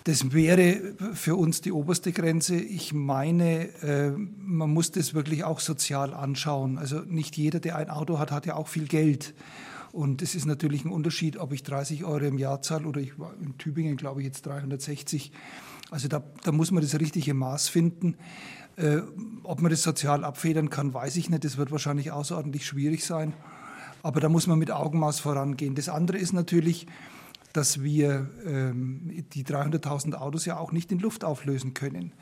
[0.04, 2.56] das wäre für uns die oberste Grenze.
[2.56, 6.78] Ich meine, äh, man muss das wirklich auch sozial anschauen.
[6.78, 9.34] Also nicht jeder, der ein Auto hat, hat ja auch viel Geld.
[9.92, 13.18] Und es ist natürlich ein Unterschied, ob ich 30 Euro im Jahr zahle oder ich
[13.18, 15.32] war in Tübingen, glaube ich, jetzt 360.
[15.90, 18.16] Also da, da muss man das richtige Maß finden.
[18.76, 19.02] Äh,
[19.44, 21.44] ob man das sozial abfedern kann, weiß ich nicht.
[21.44, 23.34] Das wird wahrscheinlich außerordentlich schwierig sein.
[24.04, 25.76] Aber da muss man mit Augenmaß vorangehen.
[25.76, 26.88] Das andere ist natürlich,
[27.54, 32.14] dass wir ähm, die 300.000 Autos ja auch nicht in Luft auflösen können.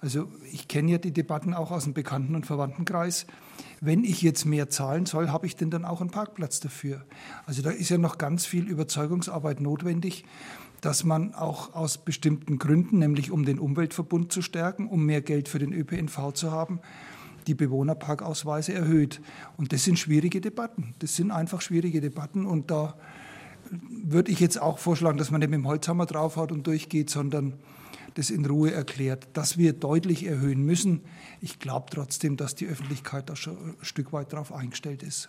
[0.00, 3.26] Also ich kenne ja die Debatten auch aus dem Bekannten- und Verwandtenkreis.
[3.80, 7.04] Wenn ich jetzt mehr zahlen soll, habe ich denn dann auch einen Parkplatz dafür?
[7.46, 10.24] Also da ist ja noch ganz viel Überzeugungsarbeit notwendig,
[10.80, 15.48] dass man auch aus bestimmten Gründen, nämlich um den Umweltverbund zu stärken, um mehr Geld
[15.48, 16.80] für den ÖPNV zu haben,
[17.46, 19.20] die Bewohnerparkausweise erhöht.
[19.56, 20.94] Und das sind schwierige Debatten.
[20.98, 22.94] Das sind einfach schwierige Debatten und da
[23.70, 27.54] würde ich jetzt auch vorschlagen, dass man nicht mit dem Holzhammer draufhaut und durchgeht, sondern
[28.14, 31.02] das in Ruhe erklärt, dass wir deutlich erhöhen müssen.
[31.40, 35.28] Ich glaube trotzdem, dass die Öffentlichkeit da schon ein Stück weit darauf eingestellt ist.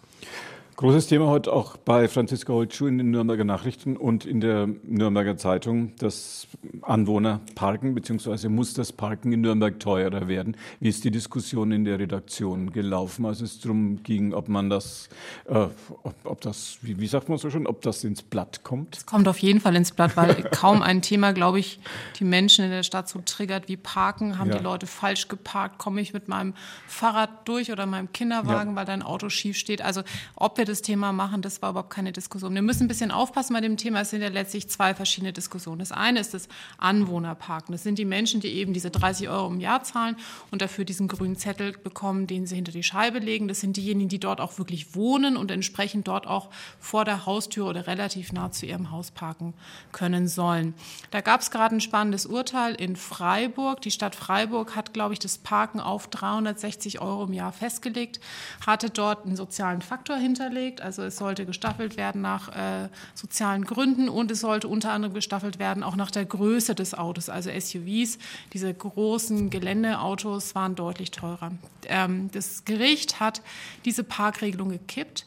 [0.78, 5.36] Großes Thema heute auch bei Franziska Holtschuh in den Nürnberger Nachrichten und in der Nürnberger
[5.36, 6.46] Zeitung, dass
[6.84, 10.56] Anwohner parken, beziehungsweise muss das Parken in Nürnberg teurer werden.
[10.80, 15.10] Wie ist die Diskussion in der Redaktion gelaufen, als es darum ging, ob man das,
[15.46, 15.56] äh,
[16.04, 18.98] ob, ob, das, wie, wie, sagt man so schon, ob das ins Blatt kommt?
[18.98, 21.80] Es kommt auf jeden Fall ins Blatt, weil kaum ein Thema, glaube ich,
[22.20, 24.38] die Menschen in der Stadt so triggert wie Parken.
[24.38, 24.60] Haben ja.
[24.60, 25.80] die Leute falsch geparkt?
[25.80, 26.54] Komme ich mit meinem
[26.86, 28.76] Fahrrad durch oder meinem Kinderwagen, ja.
[28.76, 29.82] weil dein Auto schief steht?
[29.82, 30.04] Also
[30.36, 32.54] ob wir das Thema machen, das war überhaupt keine Diskussion.
[32.54, 34.02] Wir müssen ein bisschen aufpassen bei dem Thema.
[34.02, 35.80] Es sind ja letztlich zwei verschiedene Diskussionen.
[35.80, 36.48] Das eine ist das
[36.78, 37.72] Anwohnerparken.
[37.72, 40.18] Das sind die Menschen, die eben diese 30 Euro im Jahr zahlen
[40.52, 43.48] und dafür diesen grünen Zettel bekommen, den sie hinter die Scheibe legen.
[43.48, 46.50] Das sind diejenigen, die dort auch wirklich wohnen und entsprechend dort auch
[46.80, 49.54] vor der Haustür oder relativ nah zu ihrem Haus parken
[49.92, 50.74] können sollen.
[51.12, 53.82] Da gab es gerade ein spannendes Urteil in Freiburg.
[53.82, 58.20] Die Stadt Freiburg hat, glaube ich, das Parken auf 360 Euro im Jahr festgelegt,
[58.66, 60.82] hatte dort einen sozialen Faktor hinterlegt festgelegt.
[60.82, 65.60] Also es sollte gestaffelt werden nach äh, sozialen Gründen und es sollte unter anderem gestaffelt
[65.60, 67.30] werden auch nach der Größe des Autos.
[67.30, 68.18] Also SUVs,
[68.54, 71.52] diese großen Geländeautos waren deutlich teurer.
[71.86, 73.42] Ähm, das Gericht hat
[73.86, 75.26] diese Parkregelung gekippt.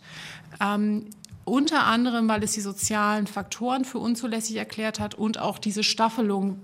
[0.60, 1.06] Ähm,
[1.44, 6.60] unter anderem, weil es die sozialen Faktoren für unzulässig erklärt hat und auch diese Staffelung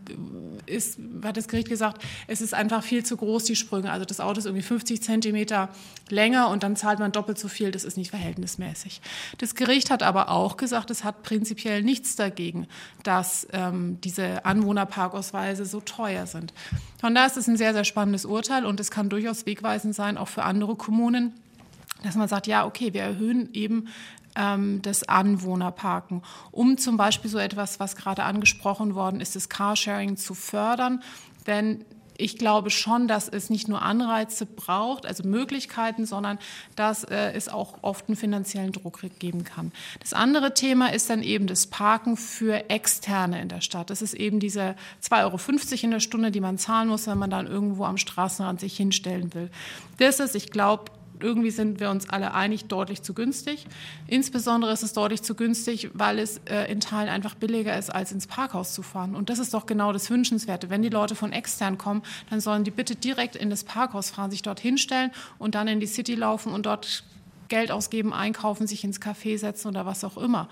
[0.66, 3.90] ist, hat das Gericht gesagt, es ist einfach viel zu groß, die Sprünge.
[3.90, 5.70] Also das Auto ist irgendwie 50 Zentimeter
[6.08, 7.70] länger und dann zahlt man doppelt so viel.
[7.70, 9.00] Das ist nicht verhältnismäßig.
[9.38, 12.66] Das Gericht hat aber auch gesagt, es hat prinzipiell nichts dagegen,
[13.02, 16.52] dass ähm, diese Anwohnerparkausweise so teuer sind.
[17.00, 20.18] Von daher ist es ein sehr, sehr spannendes Urteil und es kann durchaus wegweisend sein,
[20.18, 21.32] auch für andere Kommunen,
[22.02, 23.88] dass man sagt, ja, okay, wir erhöhen eben
[24.36, 26.22] ähm, das Anwohnerparken,
[26.52, 31.02] um zum Beispiel so etwas, was gerade angesprochen worden ist, das Carsharing zu fördern.
[31.46, 31.84] Denn
[32.18, 36.38] ich glaube schon, dass es nicht nur Anreize braucht, also Möglichkeiten, sondern
[36.74, 39.72] dass äh, es auch oft einen finanziellen Druck geben kann.
[40.00, 43.90] Das andere Thema ist dann eben das Parken für Externe in der Stadt.
[43.90, 47.30] Das ist eben diese 2,50 Euro in der Stunde, die man zahlen muss, wenn man
[47.30, 49.50] dann irgendwo am Straßenrand sich hinstellen will.
[49.98, 50.84] Das ist, ich glaube,
[51.20, 53.66] irgendwie sind wir uns alle einig, deutlich zu günstig.
[54.06, 58.12] Insbesondere ist es deutlich zu günstig, weil es äh, in Teilen einfach billiger ist, als
[58.12, 59.14] ins Parkhaus zu fahren.
[59.14, 60.70] Und das ist doch genau das Wünschenswerte.
[60.70, 64.30] Wenn die Leute von extern kommen, dann sollen die bitte direkt in das Parkhaus fahren,
[64.30, 67.04] sich dort hinstellen und dann in die City laufen und dort
[67.48, 70.48] Geld ausgeben, einkaufen, sich ins Café setzen oder was auch immer.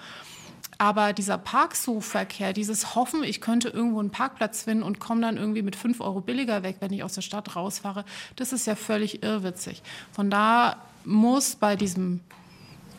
[0.79, 5.63] Aber dieser Parksuchverkehr, dieses Hoffen, ich könnte irgendwo einen Parkplatz finden und komme dann irgendwie
[5.63, 8.05] mit fünf Euro billiger weg, wenn ich aus der Stadt rausfahre,
[8.37, 9.83] das ist ja völlig irrwitzig.
[10.13, 12.21] Von da muss bei diesem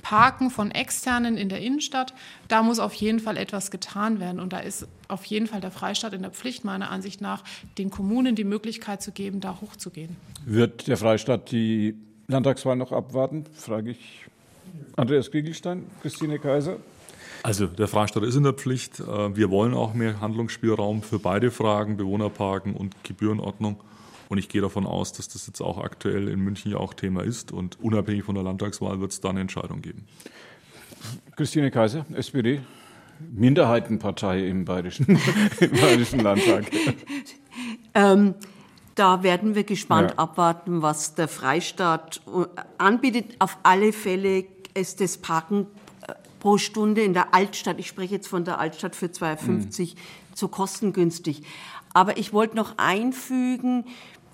[0.06, 2.14] Parken von Externen in der Innenstadt,
[2.48, 4.40] da muss auf jeden Fall etwas getan werden.
[4.40, 7.44] Und da ist auf jeden Fall der Freistaat in der Pflicht, meiner Ansicht nach,
[7.80, 10.16] den Kommunen die Möglichkeit zu geben, da hochzugehen.
[10.46, 11.96] Wird der Freistaat die
[12.28, 13.46] Landtagswahl noch abwarten?
[13.54, 14.28] Frage ich
[14.96, 16.78] Andreas Kriegelstein, Christine Kaiser.
[17.46, 19.00] Also der Freistaat ist in der Pflicht.
[19.00, 23.80] Äh, wir wollen auch mehr Handlungsspielraum für beide Fragen, Bewohnerparken und Gebührenordnung.
[24.30, 27.22] Und ich gehe davon aus, dass das jetzt auch aktuell in München ja auch Thema
[27.22, 27.52] ist.
[27.52, 30.08] Und unabhängig von der Landtagswahl wird es da eine Entscheidung geben.
[31.36, 32.62] Christine Kaiser, SPD,
[33.32, 35.06] Minderheitenpartei im Bayerischen,
[35.60, 36.66] im Bayerischen Landtag.
[37.94, 38.34] ähm,
[38.96, 40.18] da werden wir gespannt ja.
[40.18, 43.36] abwarten, was der Freistaat äh, anbietet.
[43.38, 45.68] Auf alle Fälle ist das Parken
[46.40, 49.96] pro Stunde in der Altstadt, ich spreche jetzt von der Altstadt für 2,50, mhm.
[50.34, 51.44] zu kostengünstig.
[51.94, 53.86] Aber ich wollte noch einfügen,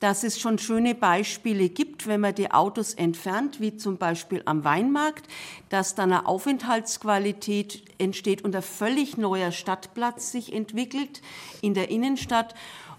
[0.02, 4.64] dass es schon schöne Beispiele gibt, wenn man die Autos entfernt, wie zum Beispiel am
[4.64, 5.28] Weinmarkt,
[5.70, 11.22] dass dann eine Aufenthaltsqualität entsteht und ein völlig neuer Stadtplatz sich entwickelt
[11.62, 12.56] in der Innenstadt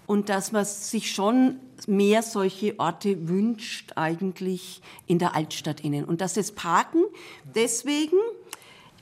[0.07, 6.21] und dass man sich schon mehr solche Orte wünscht eigentlich in der Altstadt innen und
[6.21, 7.03] dass das Parken
[7.53, 8.17] deswegen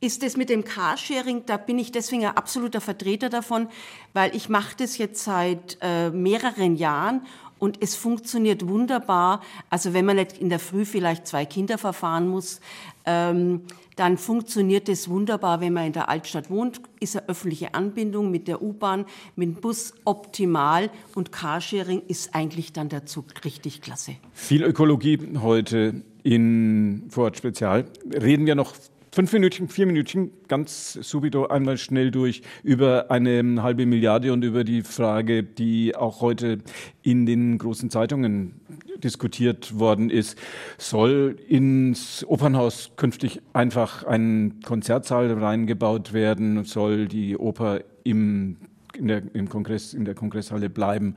[0.02, 3.68] ist es mit dem Carsharing, da bin ich deswegen ein absoluter Vertreter davon,
[4.14, 7.22] weil ich mache das jetzt seit äh, mehreren Jahren
[7.60, 9.42] und es funktioniert wunderbar.
[9.70, 12.60] Also wenn man nicht in der Früh vielleicht zwei Kinder verfahren muss,
[13.06, 13.62] ähm,
[13.96, 18.48] dann funktioniert es wunderbar, wenn man in der Altstadt wohnt, ist eine öffentliche Anbindung mit
[18.48, 24.16] der U-Bahn, mit dem Bus optimal und Carsharing ist eigentlich dann der Zug richtig klasse.
[24.34, 27.86] Viel Ökologie heute in Vorort Spezial.
[28.12, 28.74] Reden wir noch
[29.14, 34.64] fünf Minuten, vier Minuten, ganz subito einmal schnell durch über eine halbe Milliarde und über
[34.64, 36.60] die Frage, die auch heute
[37.04, 38.62] in den großen Zeitungen
[39.04, 40.38] diskutiert worden ist.
[40.78, 46.64] Soll ins Opernhaus künftig einfach ein Konzertsaal reingebaut werden?
[46.64, 48.58] Soll die Oper im,
[48.98, 51.16] in, der, im Kongress, in der Kongresshalle bleiben?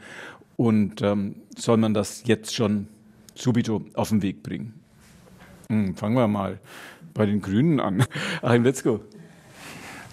[0.56, 2.88] Und ähm, soll man das jetzt schon
[3.34, 4.83] subito auf den Weg bringen?
[5.68, 6.60] Hm, fangen wir mal
[7.14, 8.04] bei den Grünen an.
[8.42, 9.00] Achim Letzko.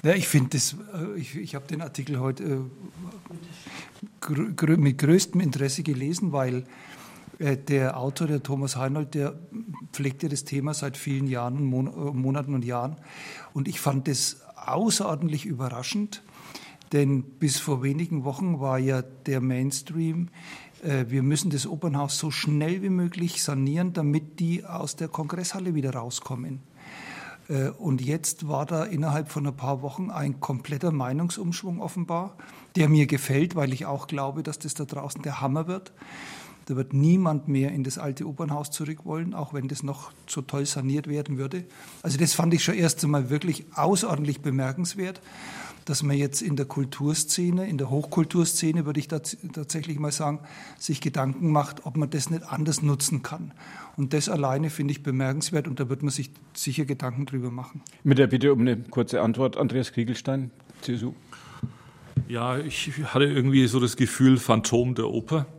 [0.04, 2.70] Ja, ich finde das, äh, ich, ich habe den Artikel heute
[4.30, 6.64] äh, mit größtem Interesse gelesen, weil
[7.40, 9.36] äh, der Autor, der Thomas Heinold, der
[9.92, 12.96] pflegte das Thema seit vielen Jahren, Monaten und Jahren.
[13.54, 16.24] Und ich fand das außerordentlich überraschend,
[16.94, 22.32] denn bis vor wenigen Wochen war ja der Mainstream äh, wir müssen das Opernhaus so
[22.32, 26.62] schnell wie möglich sanieren, damit die aus der Kongresshalle wieder rauskommen.
[27.52, 32.36] Äh, und jetzt war da innerhalb von ein paar Wochen ein kompletter Meinungsumschwung offenbar,
[32.76, 35.92] der mir gefällt, weil ich auch glaube, dass das da draußen der Hammer wird.
[36.72, 40.42] Da wird niemand mehr in das alte Opernhaus zurück wollen, auch wenn das noch so
[40.42, 41.66] toll saniert werden würde.
[42.02, 45.22] Also das fand ich schon erst einmal wirklich außerordentlich bemerkenswert
[45.86, 50.40] dass man jetzt in der Kulturszene, in der Hochkulturszene, würde ich tatsächlich mal sagen,
[50.78, 53.52] sich Gedanken macht, ob man das nicht anders nutzen kann.
[53.98, 57.82] Und das alleine finde ich bemerkenswert und da wird man sich sicher Gedanken drüber machen.
[58.04, 60.52] Mit der Bitte um eine kurze Antwort, Andreas Kriegelstein,
[60.82, 61.14] CSU.
[62.28, 65.46] Ja, ich hatte irgendwie so das Gefühl Phantom der Oper.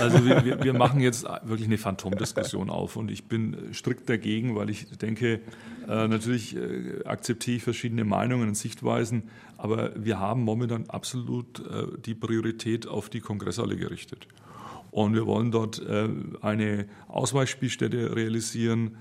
[0.00, 4.70] Also wir, wir machen jetzt wirklich eine Phantomdiskussion auf und ich bin strikt dagegen, weil
[4.70, 5.40] ich denke,
[5.88, 9.24] äh, natürlich äh, akzeptiere ich verschiedene Meinungen und Sichtweisen,
[9.56, 14.28] aber wir haben momentan absolut äh, die Priorität auf die Kongresshalle gerichtet.
[14.90, 15.82] Und wir wollen dort
[16.40, 18.96] eine Ausweichspielstätte realisieren,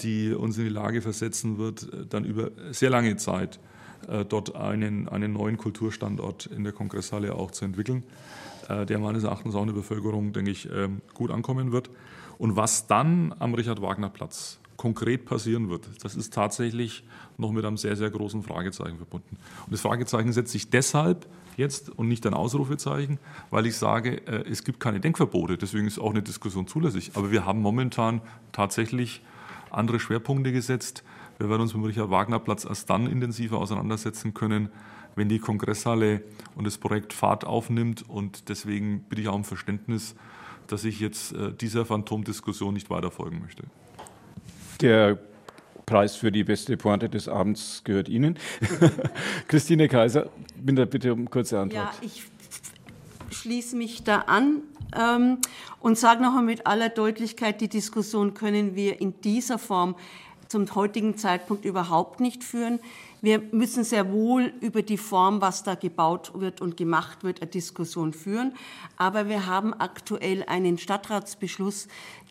[0.00, 3.58] die uns in die Lage versetzen wird, dann über sehr lange Zeit
[4.28, 8.04] dort einen, einen neuen Kulturstandort in der Kongresshalle auch zu entwickeln,
[8.68, 11.90] äh, der meines Erachtens auch in der Bevölkerung, denke ich, ähm, gut ankommen wird.
[12.38, 17.04] Und was dann am Richard-Wagner-Platz konkret passieren wird, das ist tatsächlich
[17.36, 19.36] noch mit einem sehr, sehr großen Fragezeichen verbunden.
[19.66, 21.26] Und das Fragezeichen setzt sich deshalb
[21.56, 23.18] jetzt und nicht ein Ausrufezeichen,
[23.50, 27.12] weil ich sage, äh, es gibt keine Denkverbote, deswegen ist auch eine Diskussion zulässig.
[27.14, 28.20] Aber wir haben momentan
[28.52, 29.22] tatsächlich
[29.70, 31.02] andere Schwerpunkte gesetzt.
[31.38, 34.70] Wir werden uns mit dem Richard-Wagner-Platz erst dann intensiver auseinandersetzen können,
[35.14, 36.22] wenn die Kongresshalle
[36.56, 38.04] und das Projekt Fahrt aufnimmt.
[38.08, 40.16] Und deswegen bitte ich auch um Verständnis,
[40.66, 43.64] dass ich jetzt äh, dieser Phantomdiskussion nicht weiterfolgen möchte.
[44.80, 45.18] Der
[45.86, 48.38] Preis für die beste Pointe des Abends gehört Ihnen.
[49.48, 51.82] Christine Kaiser, bitte um kurze Antwort.
[51.82, 52.24] Ja, ich
[53.30, 54.62] schließe mich da an
[54.94, 55.38] ähm,
[55.80, 59.96] und sage noch einmal mit aller Deutlichkeit, die Diskussion können wir in dieser Form
[60.48, 62.80] zum heutigen Zeitpunkt überhaupt nicht führen.
[63.20, 67.50] Wir müssen sehr wohl über die Form, was da gebaut wird und gemacht wird, eine
[67.50, 68.54] Diskussion führen.
[68.96, 71.88] Aber wir haben aktuell einen Stadtratsbeschluss,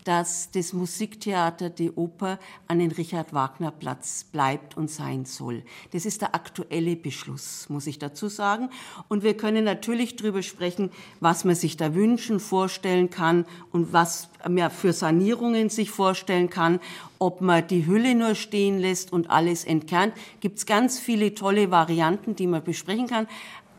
[0.08, 2.40] dass das Musiktheater, die Oper
[2.70, 5.64] an den Richard-Wagner-Platz bleibt und sein soll.
[5.92, 8.70] Das ist der aktuelle Beschluss, muss ich dazu sagen.
[9.10, 14.30] Und wir können natürlich darüber sprechen, was man sich da wünschen, vorstellen kann und was
[14.48, 16.80] man für Sanierungen sich vorstellen kann.
[17.20, 21.70] Ob man die Hülle nur stehen lässt und alles entkernt, gibt es ganz viele tolle
[21.70, 23.28] Varianten, die man besprechen kann.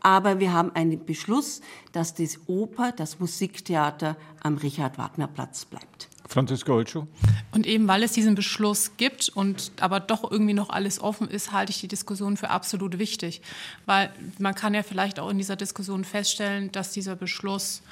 [0.01, 1.63] Aber wir haben einen Beschluss,
[1.93, 6.08] dass das Oper, das Musiktheater am Richard-Wagner-Platz bleibt.
[6.29, 7.07] Franziska Holtschuh.
[7.53, 11.53] Und eben weil es diesen Beschluss gibt und aber doch irgendwie noch alles offen ist,
[11.53, 13.41] halte ich die Diskussion für absolut wichtig.
[13.87, 17.83] Weil man kann ja vielleicht auch in dieser Diskussion feststellen, dass dieser Beschluss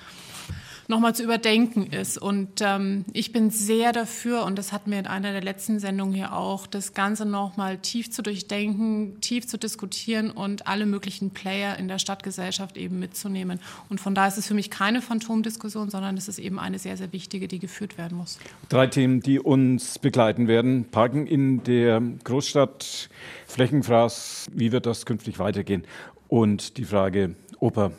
[0.88, 2.18] nochmal zu überdenken ist.
[2.18, 6.14] Und ähm, ich bin sehr dafür, und das hatten wir in einer der letzten Sendungen
[6.14, 11.76] hier auch, das Ganze nochmal tief zu durchdenken, tief zu diskutieren und alle möglichen Player
[11.78, 13.60] in der Stadtgesellschaft eben mitzunehmen.
[13.88, 16.96] Und von da ist es für mich keine Phantomdiskussion, sondern es ist eben eine sehr,
[16.96, 18.38] sehr wichtige, die geführt werden muss.
[18.68, 20.84] Drei Themen, die uns begleiten werden.
[20.90, 23.08] Parken in der Großstadt,
[23.46, 25.84] Flächenfraß, wie wird das künftig weitergehen?
[26.28, 27.92] Und die Frage Oper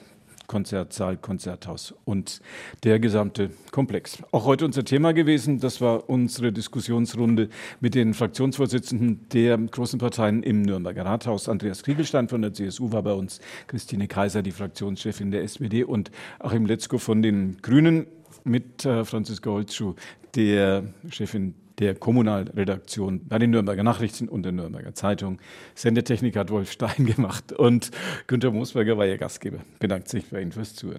[0.47, 2.41] Konzertsaal, Konzerthaus und
[2.83, 4.23] der gesamte Komplex.
[4.31, 5.59] Auch heute unser Thema gewesen.
[5.59, 11.49] Das war unsere Diskussionsrunde mit den Fraktionsvorsitzenden der großen Parteien im Nürnberger Rathaus.
[11.49, 16.11] Andreas Kriegelstein von der CSU war bei uns, Christine Kaiser, die Fraktionschefin der SPD und
[16.39, 18.07] Achim Letzko von den Grünen
[18.43, 19.95] mit äh, Franziska Holzschuh,
[20.35, 25.39] der Chefin der Kommunalredaktion bei den Nürnberger Nachrichten und der Nürnberger Zeitung.
[25.75, 27.91] Sendetechnik hat Wolf Stein gemacht und
[28.27, 29.59] Günter Moosberger war ihr Gastgeber.
[29.79, 30.95] Bedankt sich bei Ihnen fürs Zuhören.